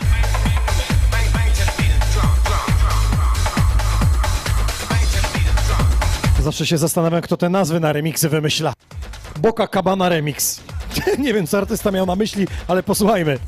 [6.49, 8.73] Zawsze się zastanawiam, kto te nazwy na remiksy wymyśla.
[9.39, 10.61] Boka Cabana Remix.
[11.25, 13.39] Nie wiem, co artysta miał na myśli, ale posłuchajmy.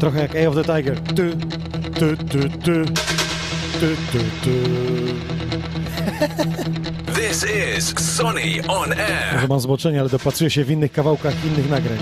[0.00, 1.00] Trochę jak Eye of the Tiger.
[1.00, 2.84] Ty, ty, ty, ty,
[3.80, 4.52] ty, ty, ty.
[7.14, 7.46] This
[7.78, 9.34] is Sonny on air.
[9.34, 11.98] Może mam zboczenie, ale dopatruję się w innych kawałkach innych nagrań.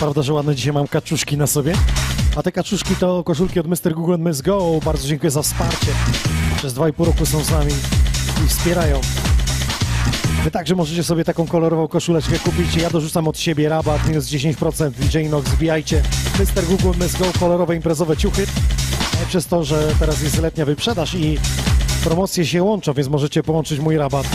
[0.00, 1.72] Prawda, że ładne dzisiaj mam kaczuszki na sobie?
[2.36, 3.94] A te kaczuszki to koszulki od Mr.
[3.94, 4.80] Google and Miss Go.
[4.84, 5.86] Bardzo dziękuję za wsparcie.
[6.56, 7.72] Przez 2,5 roku są z nami
[8.44, 9.00] i wspierają.
[10.44, 12.74] Wy także możecie sobie taką kolorową koszuleczkę kupić.
[12.76, 14.90] Ja dorzucam od siebie rabat minus 10%.
[14.90, 16.02] DJ Nox, wbijajcie.
[16.38, 16.64] Mr.
[16.64, 18.46] Google Miss Go, kolorowe imprezowe ciuchy.
[19.22, 21.38] E, Przez to, że teraz jest letnia wyprzedaż i
[22.04, 24.26] promocje się łączą, więc możecie połączyć mój rabat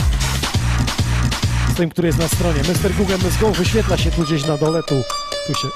[1.72, 2.60] z tym, który jest na stronie.
[2.60, 2.92] Mr.
[2.98, 4.94] Google Miss Go wyświetla się tu gdzieś na dole, tu,
[5.46, 5.68] tu się...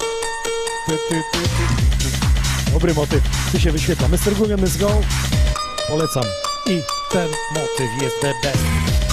[0.86, 2.72] Ty, ty, ty.
[2.72, 3.22] Dobry motyw,
[3.52, 4.08] tu się wyświetla.
[4.08, 4.34] Mr.
[4.38, 4.90] Google Miss Go,
[5.88, 6.24] polecam.
[6.66, 6.82] I
[7.12, 9.09] ten motyw jest the best.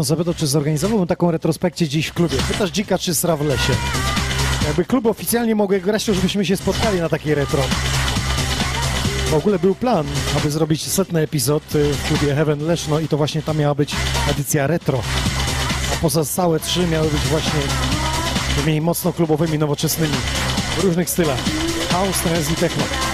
[0.00, 2.36] Gwidon zapytał, czy zorganizowałbym taką retrospekcję dziś w klubie.
[2.48, 3.72] Pytasz dzika, czy sra w lesie.
[4.66, 7.62] Jakby klub oficjalnie mogę grać, to żebyśmy się spotkali na takiej retro.
[9.26, 10.06] W ogóle był plan,
[10.36, 13.96] aby zrobić setny epizod y, w klubie Heaven Leszno i to właśnie tam miała być
[14.30, 15.02] edycja retro.
[15.92, 17.60] A poza całe trzy miały być właśnie
[18.56, 20.14] tymi mocno klubowymi, nowoczesnymi,
[20.78, 21.38] w różnych stylach.
[21.90, 23.09] House, trance i techno.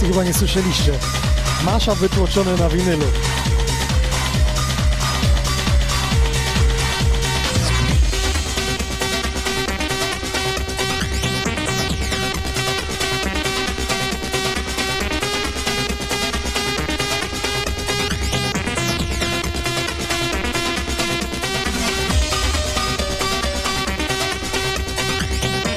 [0.00, 0.92] Wersji chyba nie słyszeliście.
[1.64, 3.04] Masza wytłoczone na winylu.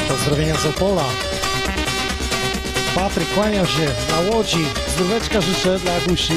[0.07, 1.03] Pozdrowienia z Opola.
[3.03, 4.65] Patryk kłania się na łodzi.
[4.87, 6.33] Zdróweczka życzę dla Agusi.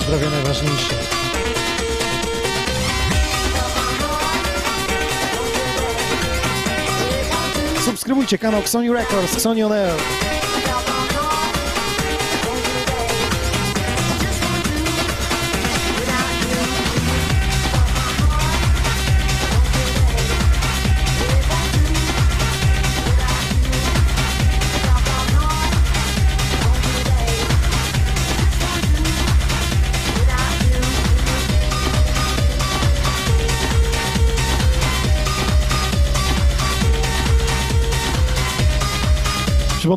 [0.00, 0.94] Zdrowie najważniejsze.
[7.84, 9.94] Subskrybujcie kanał Xoni Records, Xoni On Air.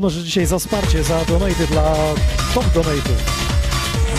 [0.06, 1.96] Przypomnę, że dzisiaj za wsparcie, za donate dla
[2.54, 3.20] top donate'ów.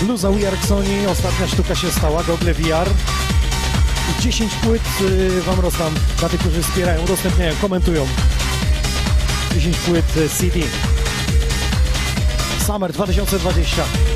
[0.03, 2.91] Bluza We Are Sony, ostatnia sztuka się stała, Google VR.
[4.19, 8.07] I 10 płyt y, wam rozdam dla tych, którzy wspierają, udostępniają, komentują.
[9.55, 10.61] 10 płyt y, CD.
[12.67, 14.16] Summer 2020.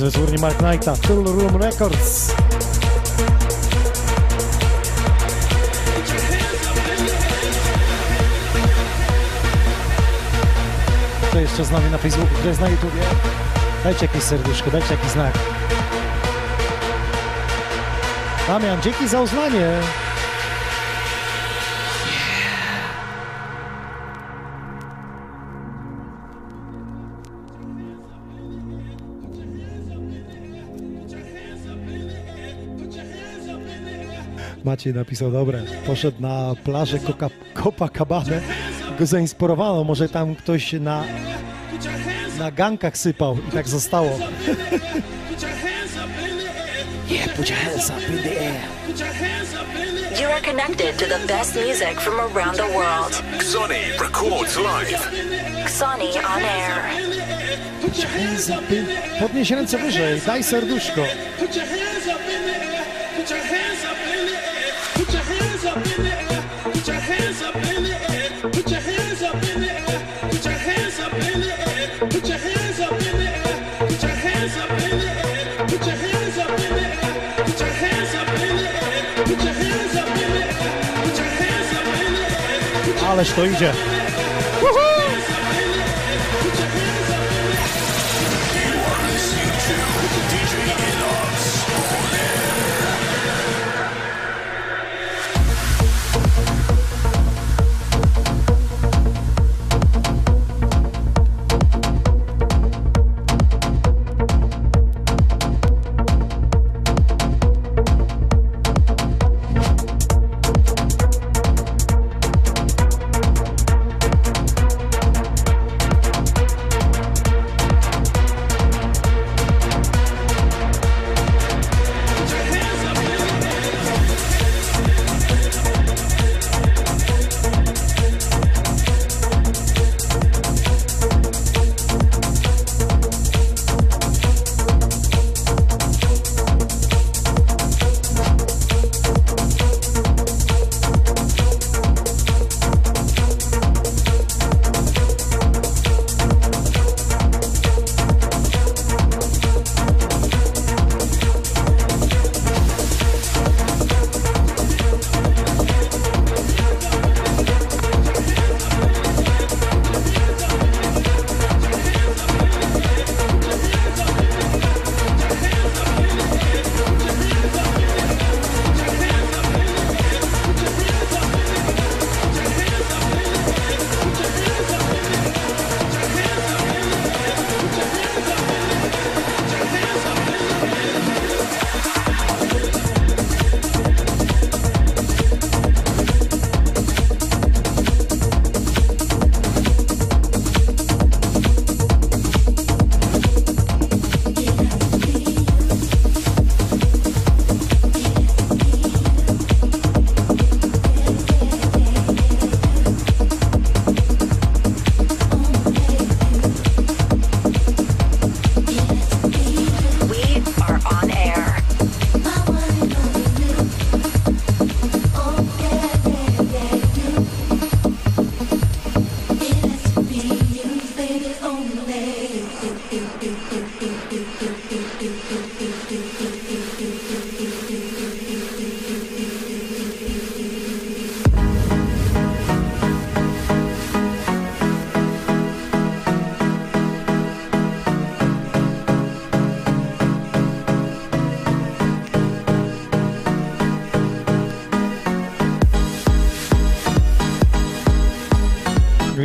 [0.00, 2.34] z wytwórni Mark Knighta, Tool Room Records.
[11.28, 13.02] Kto jeszcze z nami na Facebooku, kto jest na YouTubie?
[13.84, 15.38] Dajcie jakieś serduszko, dajcie jakiś znak.
[18.48, 19.80] Damian, dzięki za uznanie.
[34.70, 38.36] Maciej napisał, dobre, poszedł na plażę Coca- Copacabana,
[38.98, 41.04] go zainspirowano, może tam ktoś na,
[42.38, 44.10] na gankach sypał i tak zostało.
[47.10, 48.60] Yeah, put your hands up in the air.
[50.20, 53.22] You are connected to the best music from around the world.
[53.42, 55.10] Sonny records live.
[55.66, 56.82] Xani on air.
[59.20, 61.02] Podnieś ręce wyżej, daj serduszko.
[61.38, 61.89] Put your hands
[83.10, 83.72] Ale što iđe.
[84.62, 84.89] Woohoo!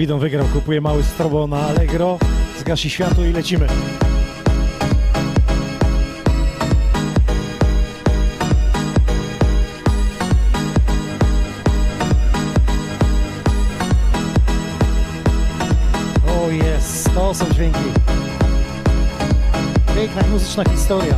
[0.06, 2.20] Widom wygrał, kupuje mały strobo na Allegro,
[2.60, 3.68] zgasi światło i lecimy.
[16.28, 17.80] O jest, to są dźwięki.
[19.96, 21.16] Piękna muzyczna historia.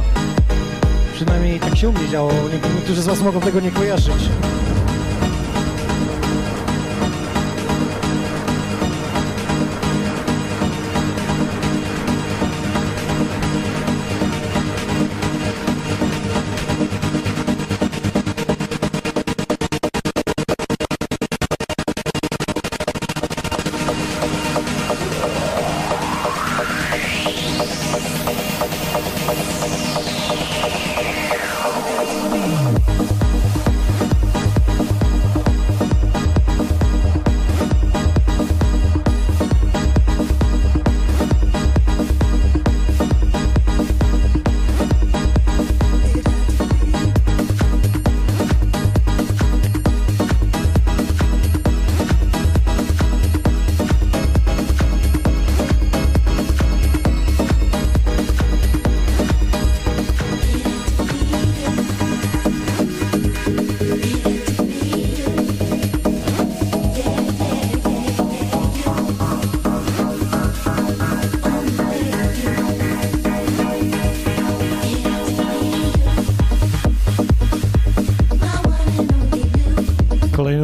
[1.14, 2.32] Przynajmniej tak się u mnie działo.
[2.34, 4.30] Nie- Niektórzy z Was mogą tego nie kojarzyć.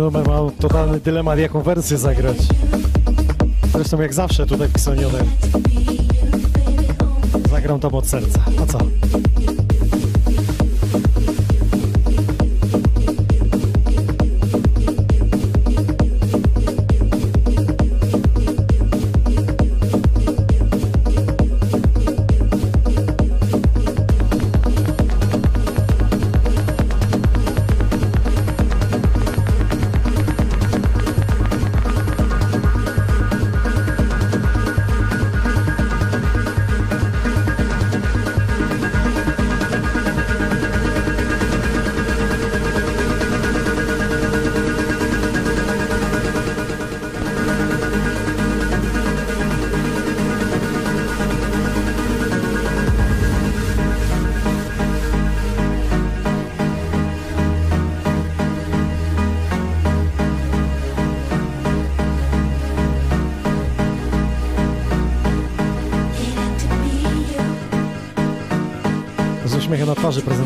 [0.04, 2.38] Numer ma totalny dylemat, jaką wersję zagrać.
[3.74, 5.26] Zresztą jak zawsze tutaj w Xonionem.
[7.52, 8.40] Zagram to od serca.
[8.64, 8.78] A co?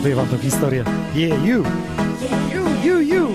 [0.07, 0.83] Prezentuję wam tę historię.
[1.15, 1.63] Yeah, you!
[2.53, 3.27] You, you, you!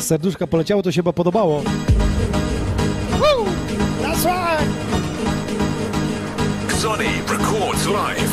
[0.00, 1.62] Serduszka poleciało, to się chyba podobało.
[7.96, 8.25] Records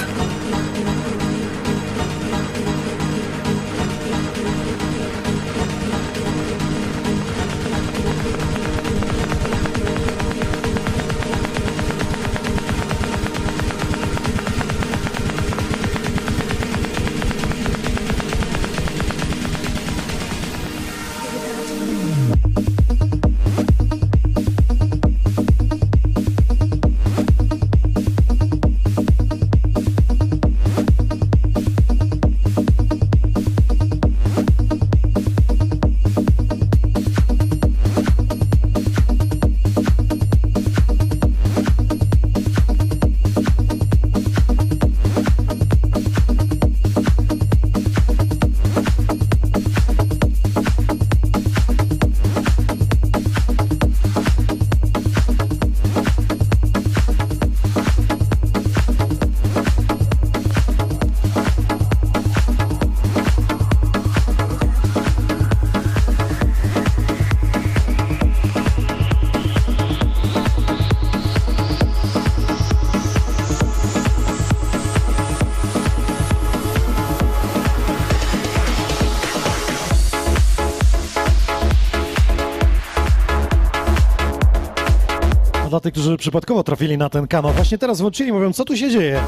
[85.83, 89.23] tych, którzy przypadkowo trafili na ten kanał, właśnie teraz włączyli, mówią, co tu się dzieje?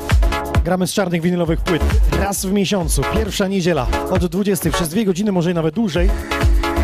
[0.64, 1.82] Gramy z czarnych winylowych płyt
[2.20, 6.10] raz w miesiącu, pierwsza niedziela, od 20 przez dwie godziny, może i nawet dłużej.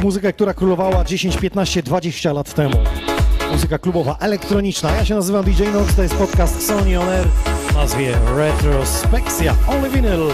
[0.04, 2.76] Muzyka, która królowała 10, 15, 20 lat temu.
[3.52, 4.92] Muzyka klubowa, elektroniczna.
[4.92, 7.28] Ja się nazywam DJ Nox, to jest podcast Sony On Air
[7.68, 10.32] w nazwie Retrospekcja Only Vinyl.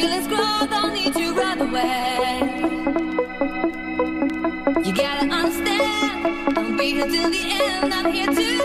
[0.00, 2.40] feelings grow, don't need to run away.
[4.84, 8.58] You gotta understand, I'll be here till the end, I'm here to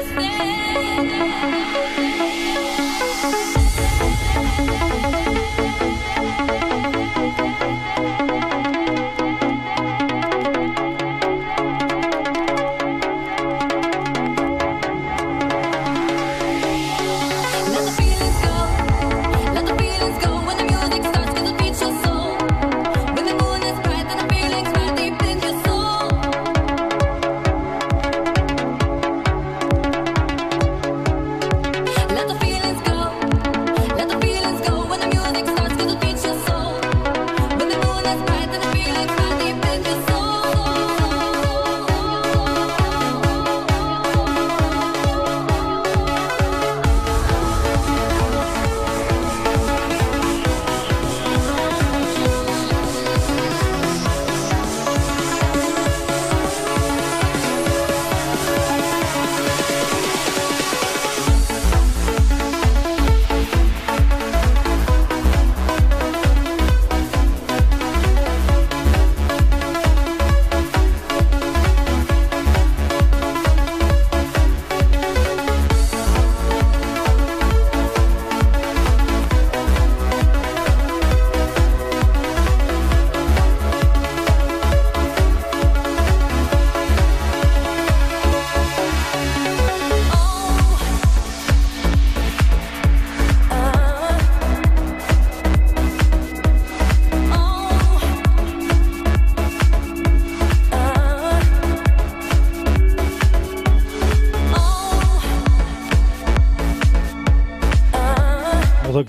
[3.50, 3.62] stay.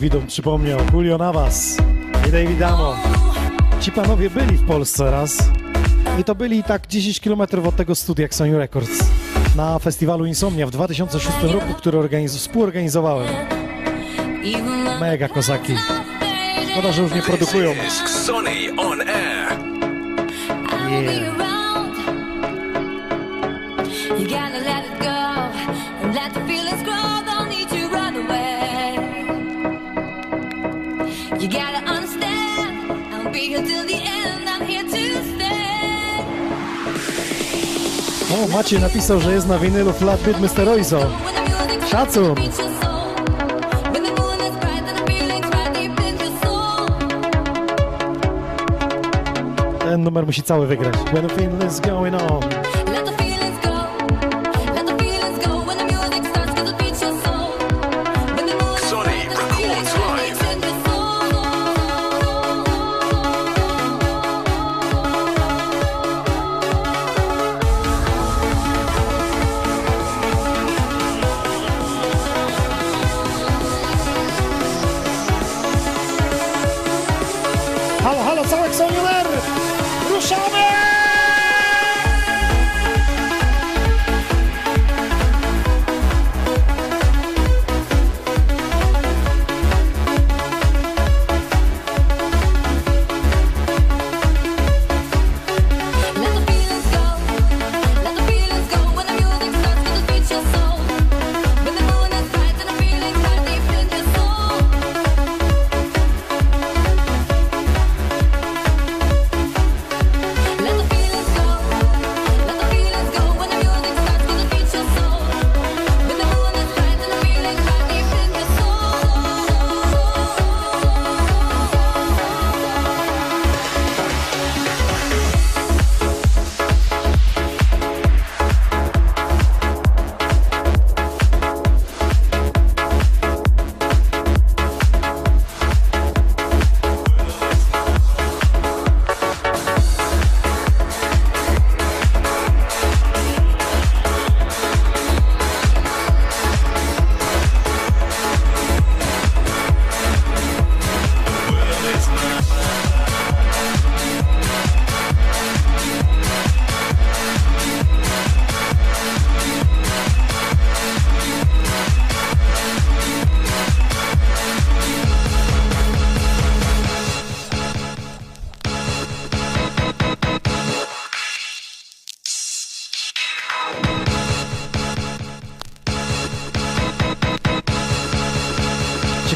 [0.05, 1.77] widom przypomniał Julio Navas
[2.29, 2.97] i David Amo.
[3.81, 5.39] Ci panowie byli w Polsce raz
[6.21, 8.99] i to byli tak 10 km od tego studia Xoniu Records
[9.57, 13.29] na festiwalu Insomnia w 2006 roku, który organiz- współorganizowałem.
[15.01, 15.75] Mega kozaki.
[16.73, 17.73] Szkoda, że już nie produkują.
[18.25, 19.59] Sony on air.
[20.91, 21.44] Yeah.
[38.55, 40.69] Maciej napisał, że jest na winylu Flat Beat Mr.
[40.69, 41.01] Oizo.
[41.91, 42.35] Szacun!
[49.79, 50.95] Ten numer musi cały wygrać.
[51.13, 52.84] When the feeling is going on.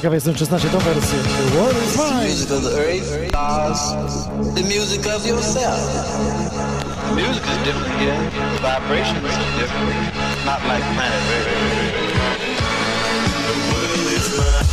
[0.09, 1.19] Ciekaw jestem, czy znacie tą wersję.
[1.19, 2.09] What is mine?
[2.09, 3.81] The music of the earth, stars,
[4.55, 5.81] the music of yourself.
[7.09, 8.17] The music is different here.
[8.55, 10.15] The vibrations are different.
[10.47, 11.23] Not like planet
[13.47, 14.69] The world.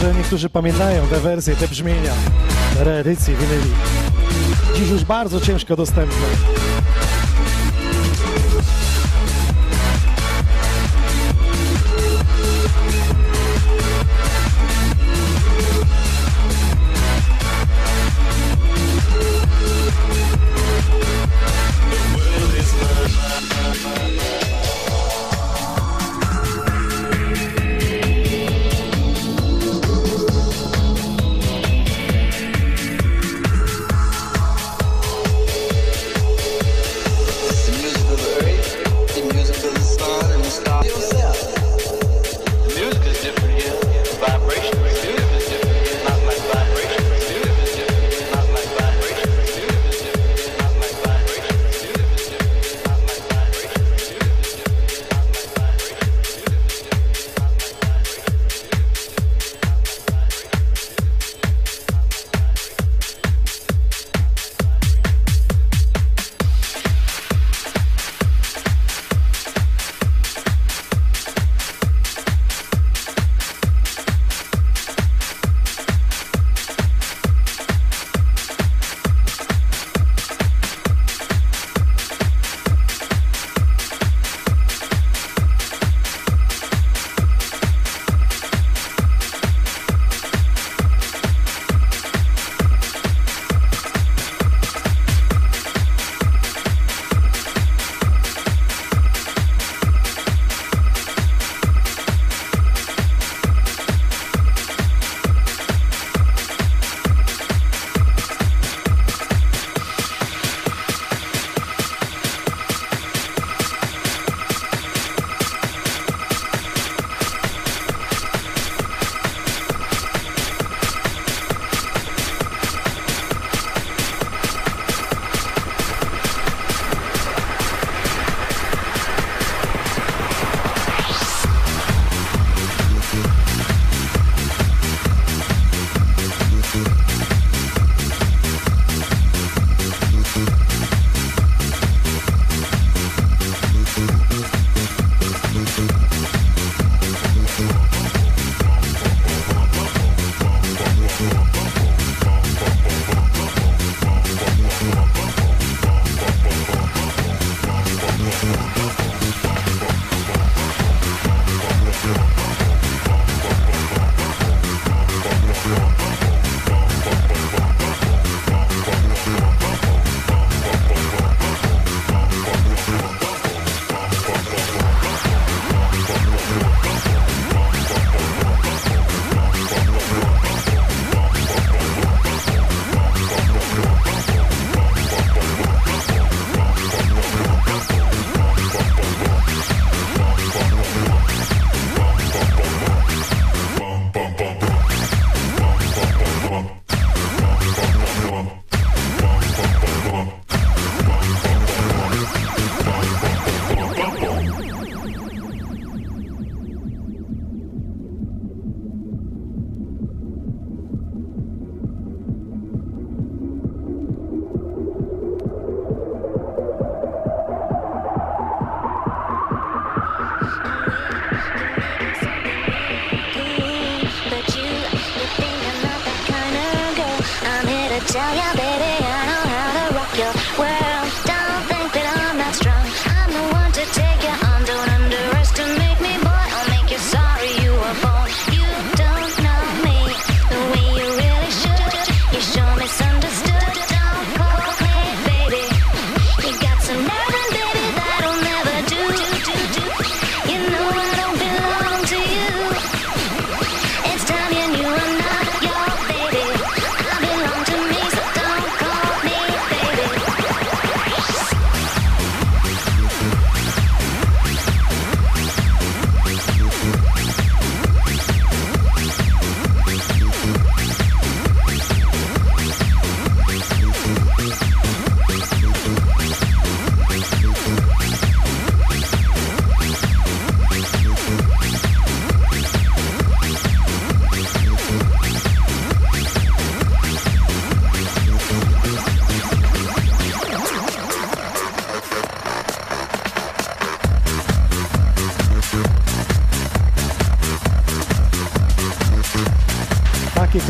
[0.00, 2.12] Że niektórzy pamiętają te wersje, te brzmienia,
[2.78, 3.70] reedycje winyli.
[4.76, 6.26] Dziś już bardzo ciężko dostępne.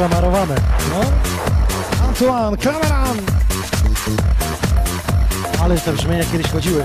[0.00, 0.54] Zaklamarowane.
[0.90, 1.00] No.
[2.08, 3.16] Antoine Clamaran!
[5.62, 6.84] Ale te brzmienia kiedyś chodziły.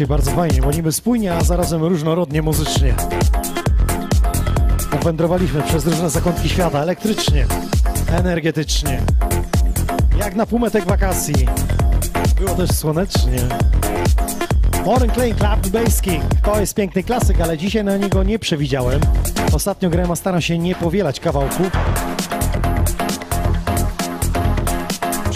[0.00, 2.94] Dzisiaj bardzo fajnie, bo niby spójnie, a zarazem różnorodnie muzycznie.
[4.90, 7.46] Powędrowaliśmy przez różne zakątki świata, elektrycznie,
[8.12, 9.02] energetycznie.
[10.18, 11.34] Jak na półmetek wakacji.
[12.38, 13.38] Było też słonecznie.
[14.86, 16.24] Warren Clay Club Bass King.
[16.42, 19.00] To jest piękny klasyk, ale dzisiaj na niego nie przewidziałem.
[19.52, 21.70] Ostatnio grałem, a staram się nie powielać kawałków.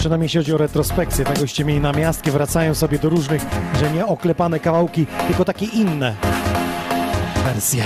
[0.05, 3.45] Przynajmniej jeśli chodzi o retrospekcję, tak goście mieli namiastki, wracają sobie do różnych,
[3.79, 6.15] że nie oklepane kawałki, tylko takie inne
[7.45, 7.83] wersje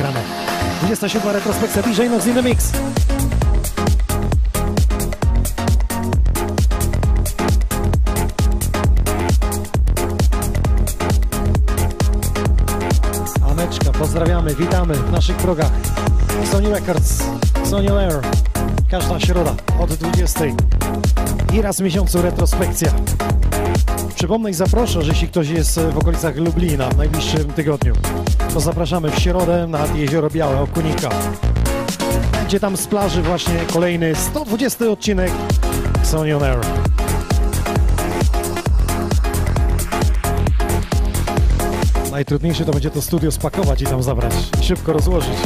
[0.00, 0.20] grane.
[0.82, 2.72] 27 retrospekcja DJ Nox in the Mix.
[13.50, 15.70] Aneczka, pozdrawiamy, witamy w naszych progach.
[16.50, 17.24] Sony Records,
[17.64, 18.20] Sony Air.
[18.90, 20.40] Każda środa od 20.
[21.52, 22.92] I raz w miesiącu retrospekcja.
[24.14, 27.94] Przypomnę i zaproszę, że jeśli ktoś jest w okolicach Lublina w najbliższym tygodniu,
[28.54, 31.08] to zapraszamy w środę nad Jezioro Białe, Okunika.
[32.32, 35.30] Będzie tam z plaży właśnie kolejny 120 odcinek
[36.02, 36.58] Sony On Air.
[42.10, 44.32] Najtrudniejsze to będzie to studio spakować i tam zabrać.
[44.60, 45.36] Szybko rozłożyć.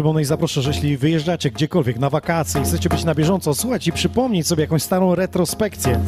[0.00, 3.86] Przypomnę i zaproszę, że jeśli wyjeżdżacie gdziekolwiek na wakacje i chcecie być na bieżąco, słuchać
[3.86, 6.00] i przypomnieć sobie jakąś starą retrospekcję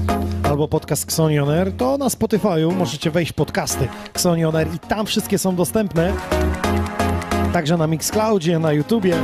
[0.43, 4.78] albo podcast Xoni On Air, to na Spotify'u możecie wejść podcasty Xoni On Air i
[4.78, 6.12] tam wszystkie są dostępne.
[7.52, 9.16] Także na Mixcloudzie, na YouTubie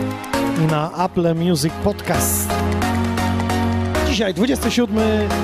[0.65, 2.49] i na Apple Music Podcast.
[4.09, 4.99] Dzisiaj 27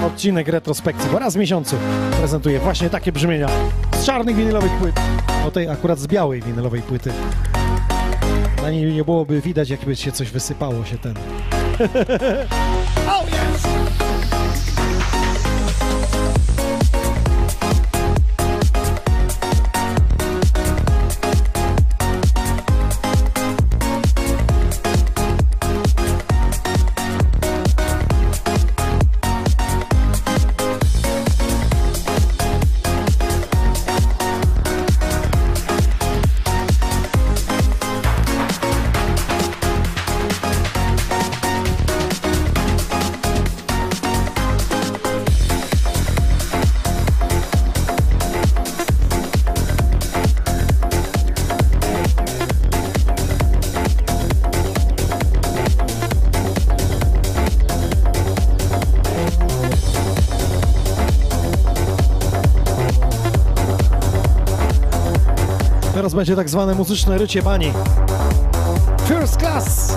[0.06, 1.76] odcinek retrospekcji, bo raz w miesiącu
[2.18, 3.48] prezentuję właśnie takie brzmienia
[3.92, 5.00] z czarnych winylowych płyt,
[5.46, 7.10] o tej akurat z białej winylowej płyty.
[8.64, 11.14] Na niej nie byłoby widać, jakby się coś wysypało się ten.
[13.08, 13.73] oh yes!
[66.14, 67.72] Będzie tak zwane muzyczne rycie bani.
[69.08, 69.96] First class!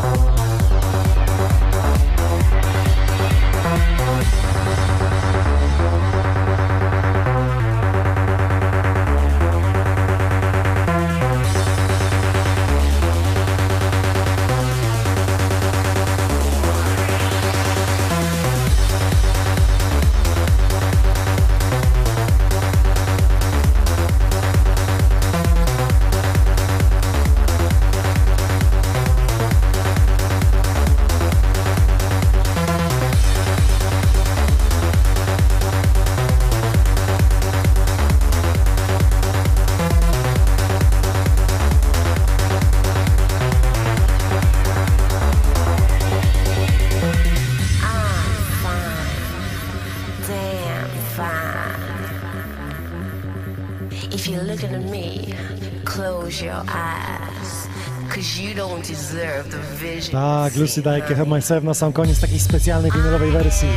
[60.11, 63.67] Tak, Lucy daje Have Myself na sam koniec takiej specjalnej winylowej wersji.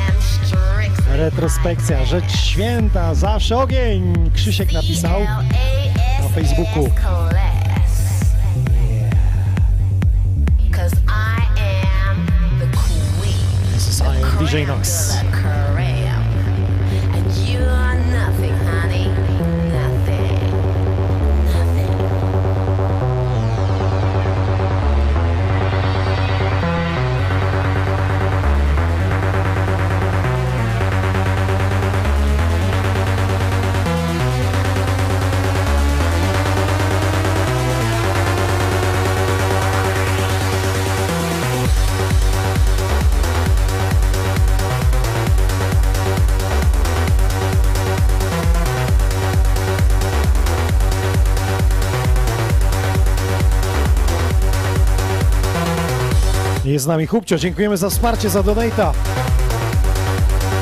[1.16, 4.30] Retrospekcja, rzecz święta, zawsze ogień!
[4.34, 5.20] Krzysiek napisał
[6.22, 6.90] na Facebooku.
[56.64, 58.92] Jest z nami Hubcio, dziękujemy za wsparcie, za donata.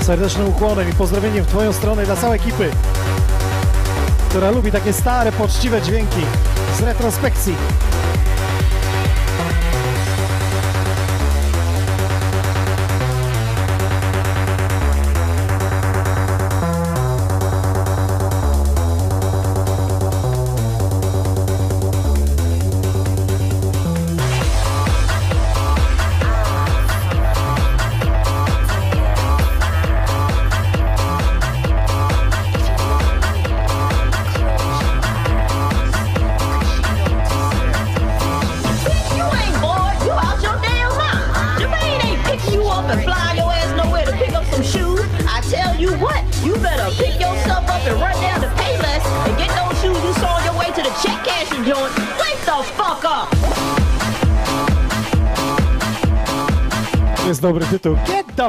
[0.03, 2.71] Serdecznym ukłonem i pozdrowieniem w Twoją stronę dla całej ekipy,
[4.29, 6.21] która lubi takie stare, poczciwe dźwięki
[6.79, 7.55] z retrospekcji.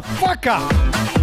[0.02, 1.19] Get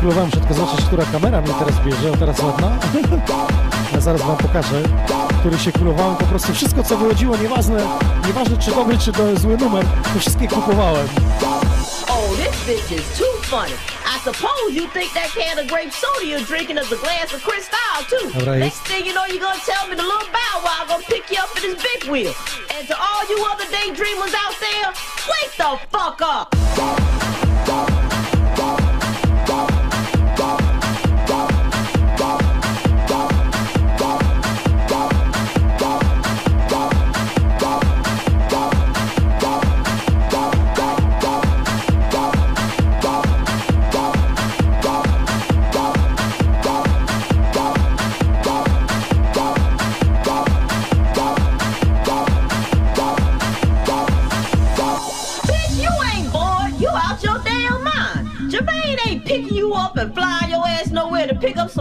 [0.00, 2.70] królowałem, muszę tylko zobaczyć, która kamera mnie teraz bierze, o teraz ładna.
[3.92, 4.82] Ja zaraz Wam pokażę,
[5.40, 7.80] który się królowałem, po prostu wszystko co wychodziło, nieważne,
[8.26, 11.08] nieważne czy dobry, czy to zły numer, to wszystkie kupowałem.
[12.08, 13.74] Oh, this bitch is too funny.
[14.14, 17.42] I suppose you think that can of grape soda you're drinking is a glass of
[17.42, 18.50] Cristal too.
[18.50, 18.60] Right.
[18.60, 21.38] Next thing you know, you're gonna tell me the little bow wow gonna pick you
[21.38, 22.34] up in his big wheel.
[22.74, 24.88] And to all you other daydreamers out there,
[25.30, 26.55] wake the fuck up!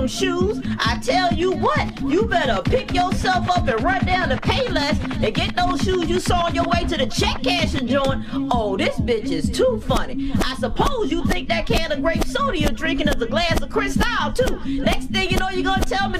[0.07, 0.61] Shoes.
[0.79, 5.33] I tell you what, you better pick yourself up and run down to Payless and
[5.33, 8.25] get those shoes you saw on your way to the check cashing joint.
[8.51, 10.31] Oh, this bitch is too funny.
[10.41, 13.69] I suppose you think that can of grape soda you're drinking is a glass of
[13.69, 14.59] Cristal too.
[14.83, 16.19] Next thing you know, you're gonna tell me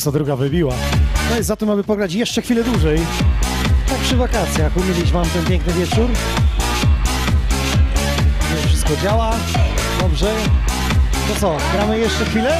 [0.00, 0.74] 22 wybiła.
[1.30, 3.00] No i za to mamy pograć jeszcze chwilę dłużej.
[3.88, 6.10] Tak przy wakacjach umilić Wam ten piękny wieczór.
[8.66, 9.34] Wszystko działa.
[10.00, 10.34] Dobrze.
[11.28, 12.56] To co, gramy jeszcze chwilę?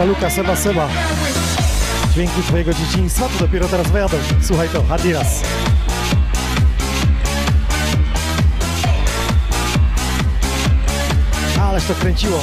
[0.00, 0.88] Luka, Luka, Seba, Seba.
[2.12, 4.16] Dźwięki twojego dzieciństwa to dopiero teraz wyjadą.
[4.42, 5.42] Słuchaj to, Adidas.
[11.62, 12.40] Ależ to kręciło.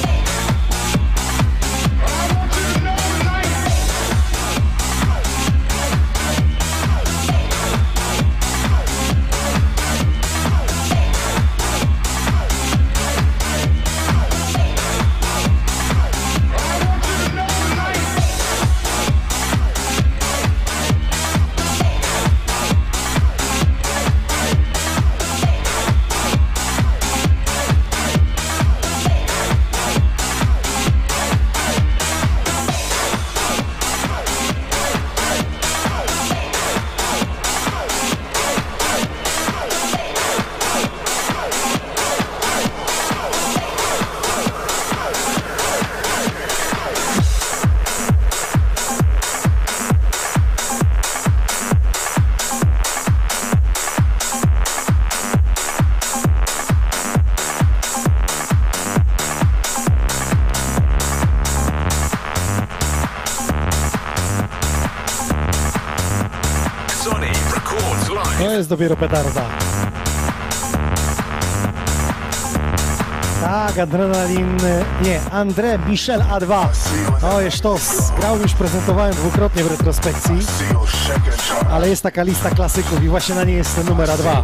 [68.58, 69.42] Jest dopiero petarda.
[73.42, 74.58] Tak, adrenalin.
[75.02, 76.68] Nie, André Michel A2.
[77.22, 78.12] To jest sztos.
[78.20, 80.38] Grał już, prezentowałem dwukrotnie w retrospekcji.
[81.72, 84.42] Ale jest taka lista klasyków i właśnie na niej jest numer A2.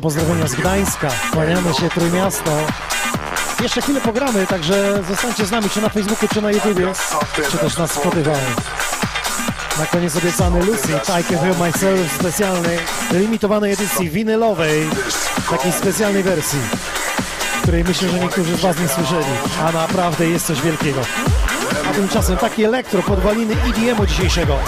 [0.00, 1.08] Pozdrowienia z Gdańska.
[1.32, 2.50] Kłaniamy się Trójmiasto.
[3.62, 6.92] Jeszcze chwilę pogramy, także zostańcie z nami, czy na Facebooku, czy na YouTubie,
[7.50, 8.36] czy też na Spotify.
[9.78, 10.88] Na koniec obiecany Lucy,
[11.20, 12.78] I Can Feel Myself specjalnej,
[13.12, 14.90] limitowanej edycji winylowej,
[15.50, 16.58] takiej specjalnej wersji,
[17.62, 19.26] której myślę, że niektórzy z Was nie słyszeli,
[19.64, 21.00] a naprawdę jest coś wielkiego.
[21.90, 24.58] A tymczasem taki elektro, podwaliny EDM-u dzisiejszego.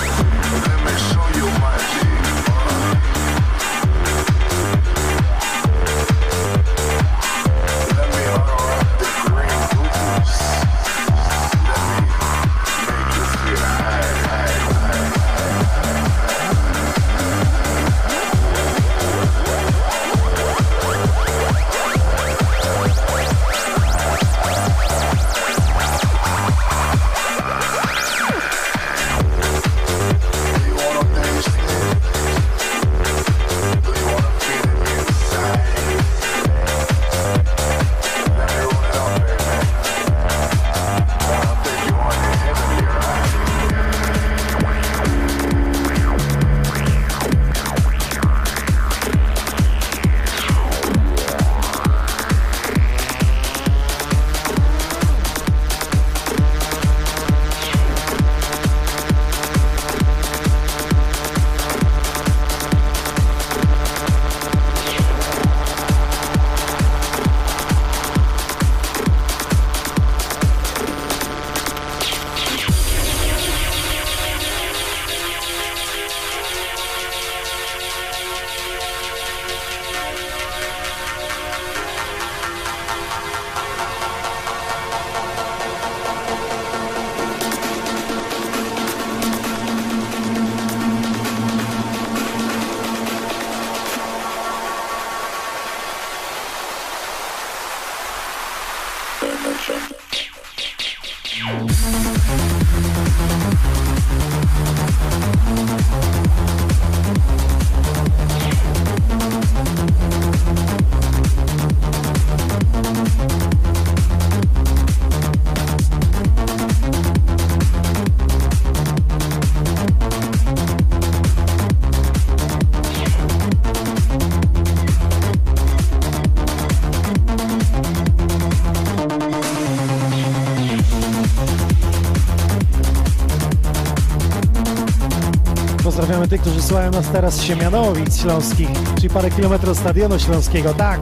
[136.32, 140.74] Tych, którzy słuchają nas teraz z Siemianowic Śląskich, czyli parę kilometrów Stadionu Śląskiego.
[140.74, 141.00] Tak,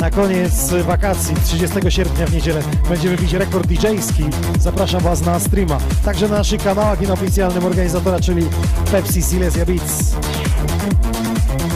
[0.00, 4.24] na koniec wakacji, 30 sierpnia w niedzielę, będziemy bić rekord DJ-ski.
[4.58, 5.78] Zapraszam Was na streama.
[6.04, 8.46] Także na naszych kanałach i na oficjalnym organizatora, czyli
[8.92, 10.16] Pepsi Silesia Beats.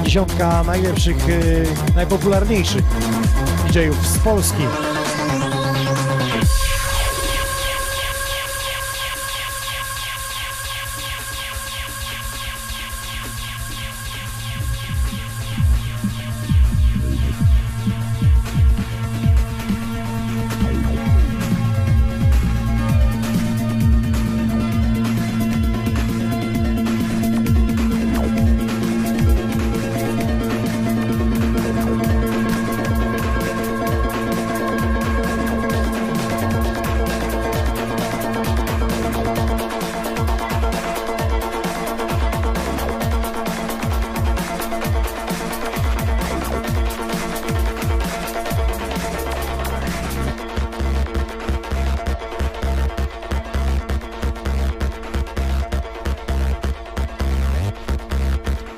[0.04, 2.84] Dziesiątka najlepszych, y, najpopularniejszych
[3.72, 4.62] DJ-ów z Polski.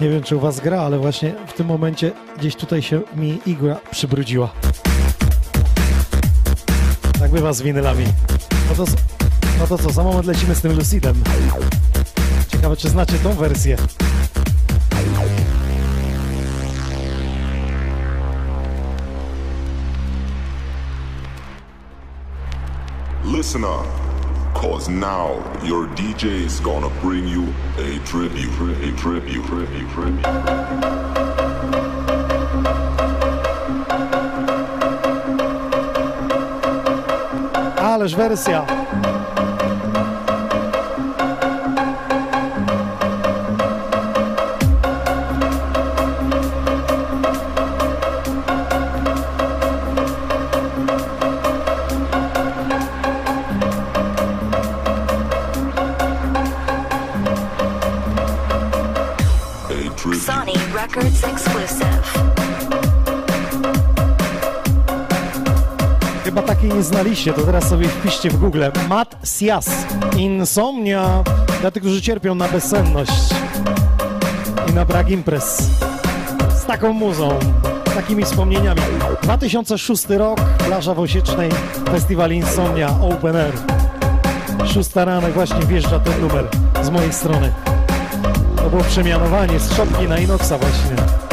[0.09, 3.39] Nie wiem, czy u Was gra, ale właśnie w tym momencie gdzieś tutaj się mi
[3.47, 4.52] igła przybrudziła.
[7.18, 8.05] Tak bywa z winylami.
[8.68, 8.93] No to,
[9.59, 11.22] no to co, za moment lecimy z tym Lucidem.
[12.48, 13.76] Ciekawe, czy znacie tą wersję.
[23.24, 24.07] Listen up,
[24.59, 27.44] cause now your DJ is gonna bring you
[27.78, 28.51] a tribute,
[28.82, 30.26] a tribute, tribute, tribute.
[37.78, 38.66] Ależ wersja.
[66.89, 68.65] Znaliście, to teraz sobie wpiszcie w Google.
[68.89, 69.70] Matt Sias.
[70.16, 71.23] Insomnia.
[71.60, 73.35] Dla tych, którzy cierpią na bezsenność
[74.70, 75.70] i na brak imprez.
[76.55, 77.39] Z taką muzą,
[77.94, 78.81] takimi wspomnieniami.
[79.23, 81.51] 2006 rok, plaża w Osiecznej,
[81.90, 83.52] festiwal Insomnia Open Air.
[84.66, 86.48] Szósta rano właśnie wjeżdża ten numer
[86.82, 87.52] z mojej strony.
[88.56, 91.28] To było przemianowanie z szopki na Inoxa właśnie.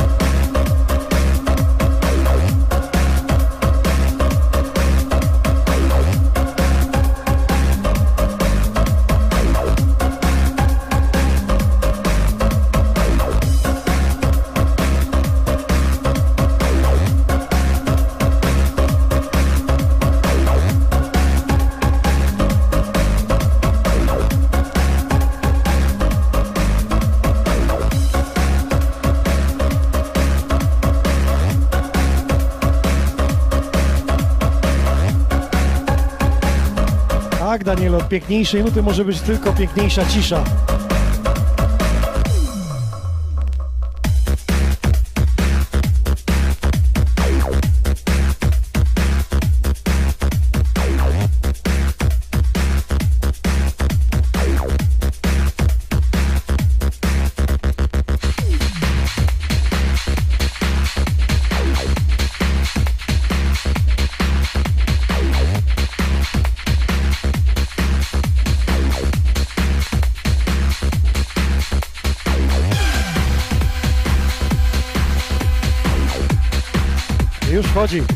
[38.20, 40.44] Piękniejszej nuty może być tylko piękniejsza cisza.
[77.86, 78.15] Już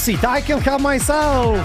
[0.00, 1.58] Lucid, I can help myself.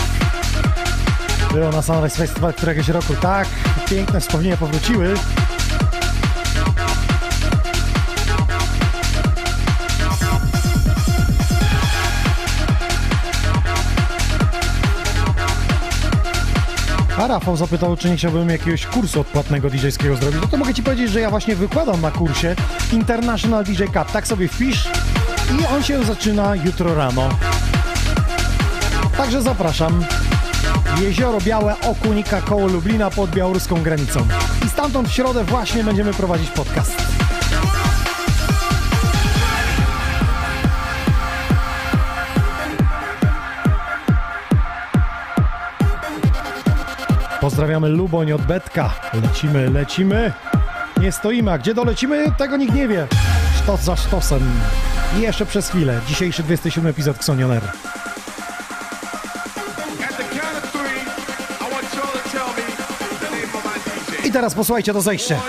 [1.52, 3.14] Było na Sunrise Festival któregoś roku.
[3.22, 3.48] Tak,
[3.90, 5.14] piękne wspomnienia powróciły.
[17.18, 20.42] A Rafał zapytał, czy nie chciałbym jakiegoś kursu odpłatnego DJ-skiego zrobić.
[20.42, 22.56] No to mogę Ci powiedzieć, że ja właśnie wykładam na kursie
[22.94, 24.12] International DJ Cup.
[24.14, 24.88] Tak sobie wpisz
[25.62, 27.30] i on się zaczyna jutro rano.
[29.18, 30.06] Także zapraszam.
[31.02, 34.28] Jezioro Białe, Okunika koło Lublina pod białoruską granicą.
[34.66, 37.16] I stamtąd w środę właśnie będziemy prowadzić podcast.
[47.42, 48.94] Pozdrawiamy Luboń od Betka.
[49.14, 50.34] Lecimy, lecimy.
[51.02, 53.08] Nie stoimy, a gdzie dolecimy, tego nikt nie wie.
[53.64, 54.52] Sztos za sztosem.
[55.18, 56.00] I jeszcze przez chwilę.
[56.08, 57.62] Dzisiejszy 27 epizod Xonioner.
[64.36, 65.40] Teraz posłuchajcie to zejście.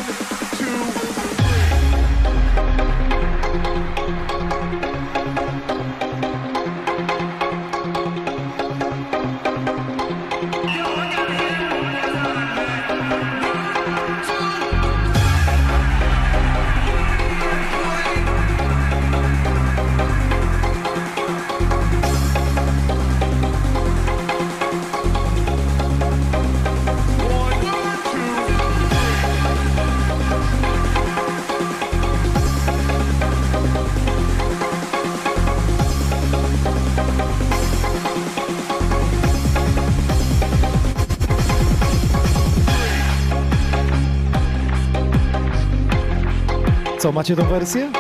[47.17, 47.93] Macie tą wersję?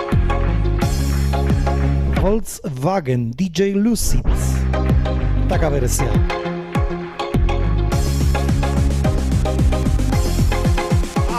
[2.22, 4.22] Volkswagen DJ Lucid.
[5.48, 6.06] Taka wersja.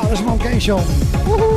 [0.04, 0.82] Ależ mam gęsią.
[1.28, 1.57] Uhu!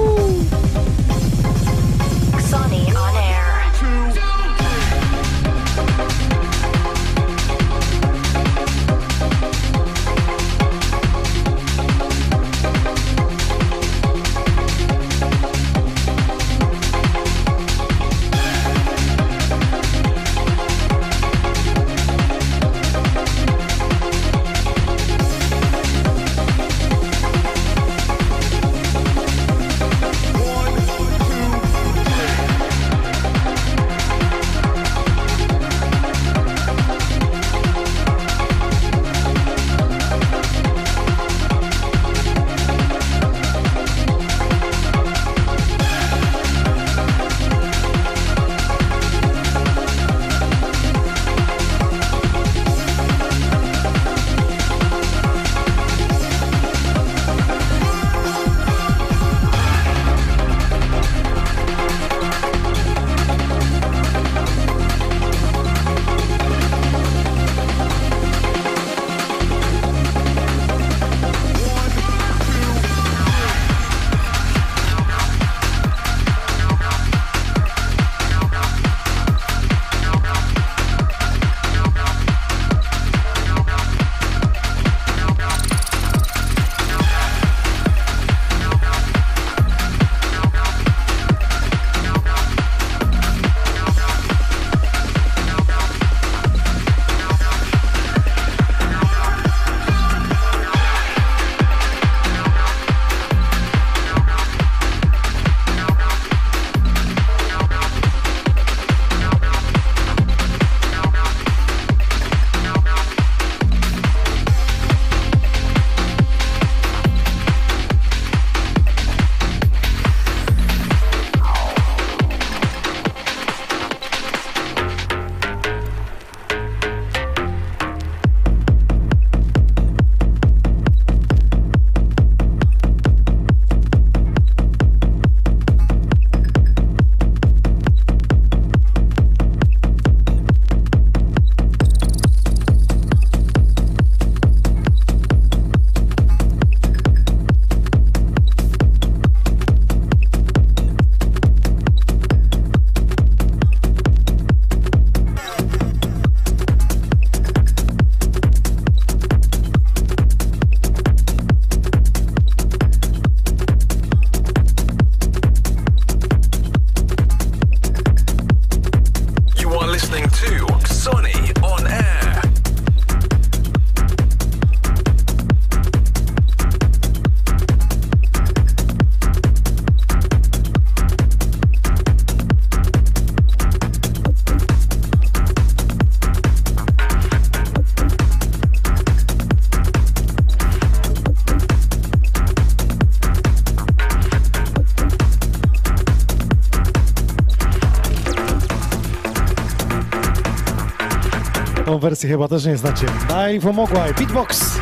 [202.21, 203.07] Wersję chyba też nie znacie.
[203.29, 204.79] Daj pomogłaj, beatbox!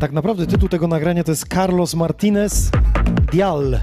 [0.00, 2.70] Tak naprawdę tytuł tego nagrania to jest Carlos Martinez
[3.32, 3.78] Dial.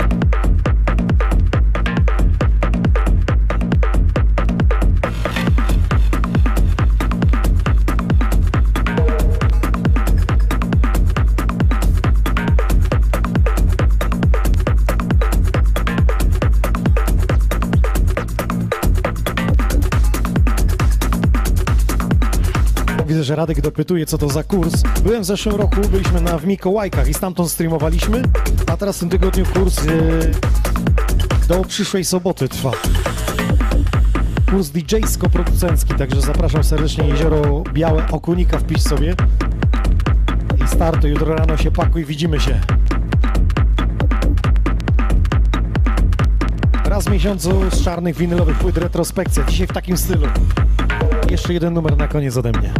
[23.30, 24.84] Że Radek dopytuje, co to za kurs.
[25.04, 28.22] Byłem w zeszłym roku, byliśmy na w Mikołajkach i stamtąd streamowaliśmy,
[28.68, 29.88] a teraz w tym tygodniu kurs e,
[31.48, 32.72] do przyszłej soboty trwa.
[34.52, 39.16] Kurs DJ-sko-producencki, także zapraszam serdecznie Jezioro Białe Okunika wpisz sobie.
[40.66, 42.60] I startu, jutro rano się pakuj, widzimy się.
[46.86, 50.28] Raz w miesiącu z czarnych winylowych płyt retrospekcja, dzisiaj w takim stylu.
[51.30, 52.74] Jeszcze jeden numer na koniec ode mnie.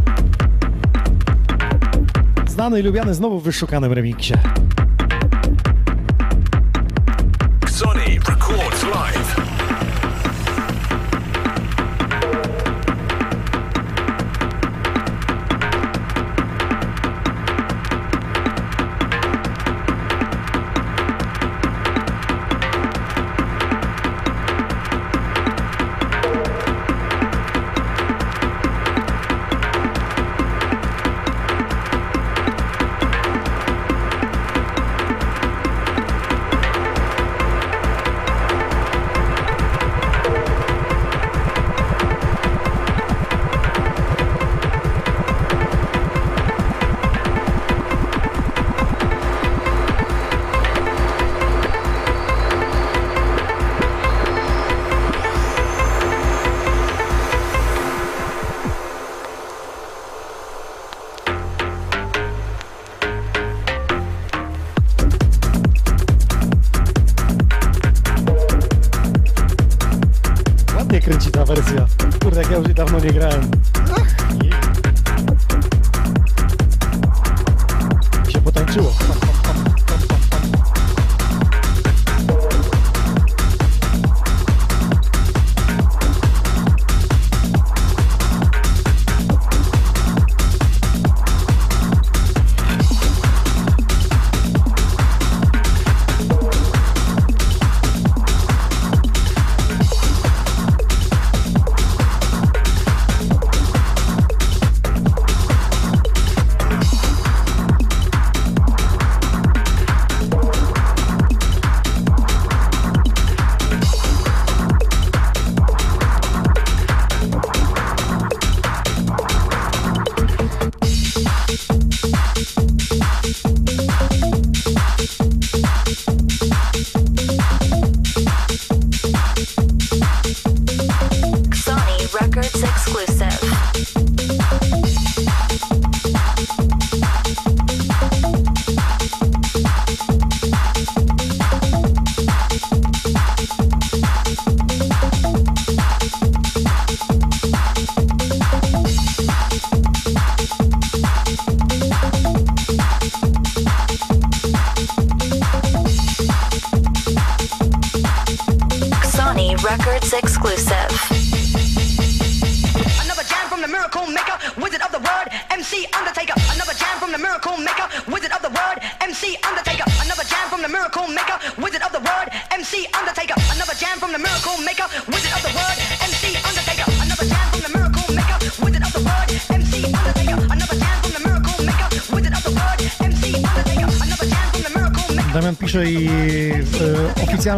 [2.60, 4.34] Znany i lubiany znowu w wyszukanym remiksie.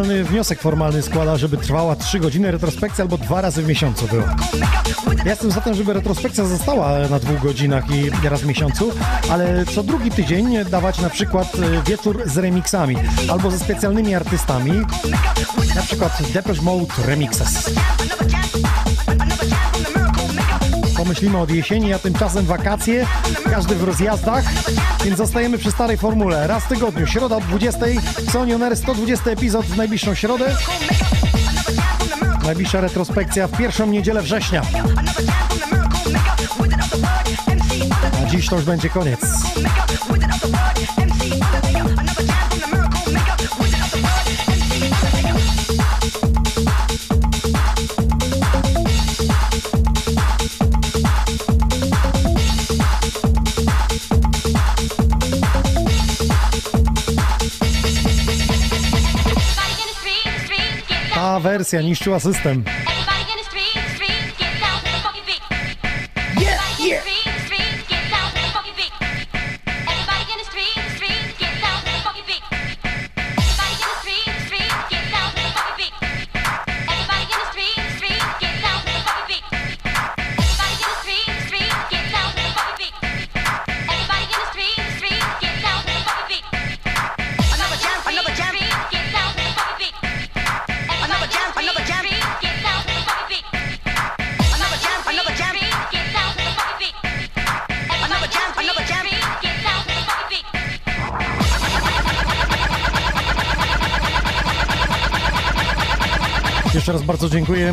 [0.02, 4.24] Oficjalny wniosek formalny składa, żeby trwała 3 godziny retrospekcja albo dwa razy w miesiącu było.
[5.24, 8.92] Ja jestem za tym, żeby retrospekcja została na dwóch godzinach i raz w miesiącu,
[9.30, 12.96] ale co drugi tydzień dawać na przykład e, wieczór z remixami
[13.30, 14.72] albo ze specjalnymi artystami,
[15.74, 17.70] na przykład Depeche Mode Remixes.
[21.02, 23.06] Pomyślimy od jesieni, a tymczasem wakacje,
[23.50, 24.44] każdy w rozjazdach,
[25.04, 26.46] więc zostajemy przy starej formule.
[26.46, 27.80] Raz w tygodniu, środa o 20,
[28.32, 30.56] Sony On Air 120 epizod w najbliższą środę.
[32.44, 34.62] Najbliższa retrospekcja w pierwszą niedzielę września.
[38.22, 39.20] A dziś to już będzie koniec.
[61.62, 62.64] Wersja niszczyła system.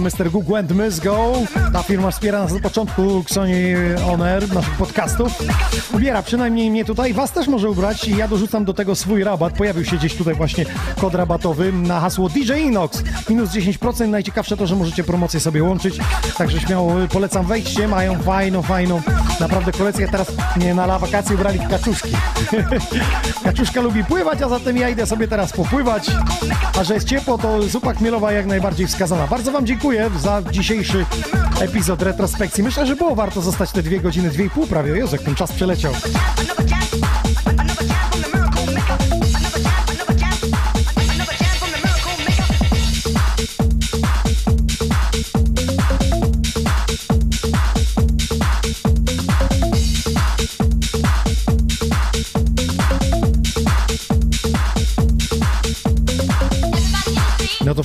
[0.10, 0.32] Mr.
[0.32, 1.34] Google and Miss Go.
[1.74, 3.76] Ta firma wspiera nas od początku Xoni
[4.12, 5.44] On Air, naszych podcastów.
[5.94, 9.54] Ubiera przynajmniej mnie tutaj, was też może ubrać i ja dorzucam do tego swój rabat.
[9.54, 10.66] Pojawił się gdzieś tutaj właśnie
[11.02, 13.04] kod rabatowy na hasło DJ Inox.
[13.30, 14.08] Minus 10%.
[14.08, 16.00] Najciekawsze to, że możecie promocję sobie łączyć.
[16.38, 17.88] Także śmiało polecam wejście.
[17.88, 19.02] Mają fajną, fajną
[19.40, 20.08] naprawdę kolekcję.
[20.08, 22.12] Teraz nie na wakacje ubrali kaczuszki.
[23.44, 26.12] Kaczuszka lubi pływać, a zatem ja idę sobie teraz popływać.
[26.80, 29.28] A że jest ciepło, to zupa chmielowa jak najbardziej wskazana.
[29.28, 31.06] Bardzo Wam dziękuję za dzisiejszy
[31.62, 32.64] epizod retrospekcji.
[32.64, 35.00] Myślę, że było warto zostać te dwie godziny, dwie i pół prawie.
[35.12, 35.94] Jak ten czas przeleciał.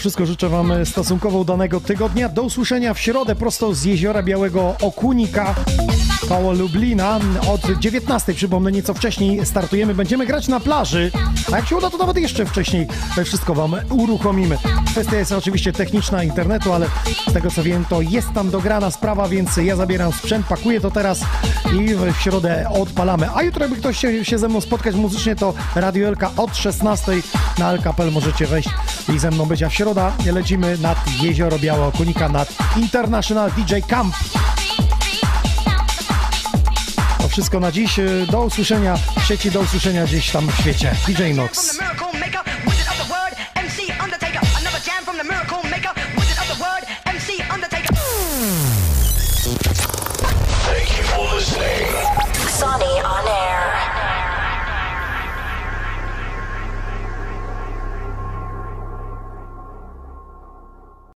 [0.04, 2.28] Wszystko życzę Wam stosunkowo udanego tygodnia.
[2.28, 5.54] Do usłyszenia w środę prosto z Jeziora Białego Okunika
[6.28, 7.20] koło Lublina.
[7.48, 9.94] Od 19, przypomnę, nieco wcześniej startujemy.
[9.94, 11.10] Będziemy grać na plaży,
[11.52, 12.86] a jak się uda, to nawet jeszcze wcześniej
[13.24, 14.58] wszystko Wam uruchomimy.
[14.86, 16.86] Kwestia jest oczywiście techniczna internetu, ale
[17.30, 20.90] z tego co wiem, to jest tam dograna sprawa, więc ja zabieram sprzęt, pakuję to
[20.90, 21.20] teraz
[21.80, 23.28] i w środę odpalamy.
[23.34, 27.12] A jutro, jakby ktoś się, się ze mną spotkać muzycznie, to Radio Elka od 16
[27.58, 28.68] na LKPL możecie wejść
[29.14, 29.62] i ze mną być.
[29.62, 31.92] A w środa lecimy nad Jezioro Białe
[32.30, 34.14] nad International DJ Camp.
[37.34, 38.00] Wszystko na dziś.
[38.30, 40.94] Do usłyszenia w sieci, do usłyszenia gdzieś tam w świecie.
[41.06, 41.78] DJ Nox.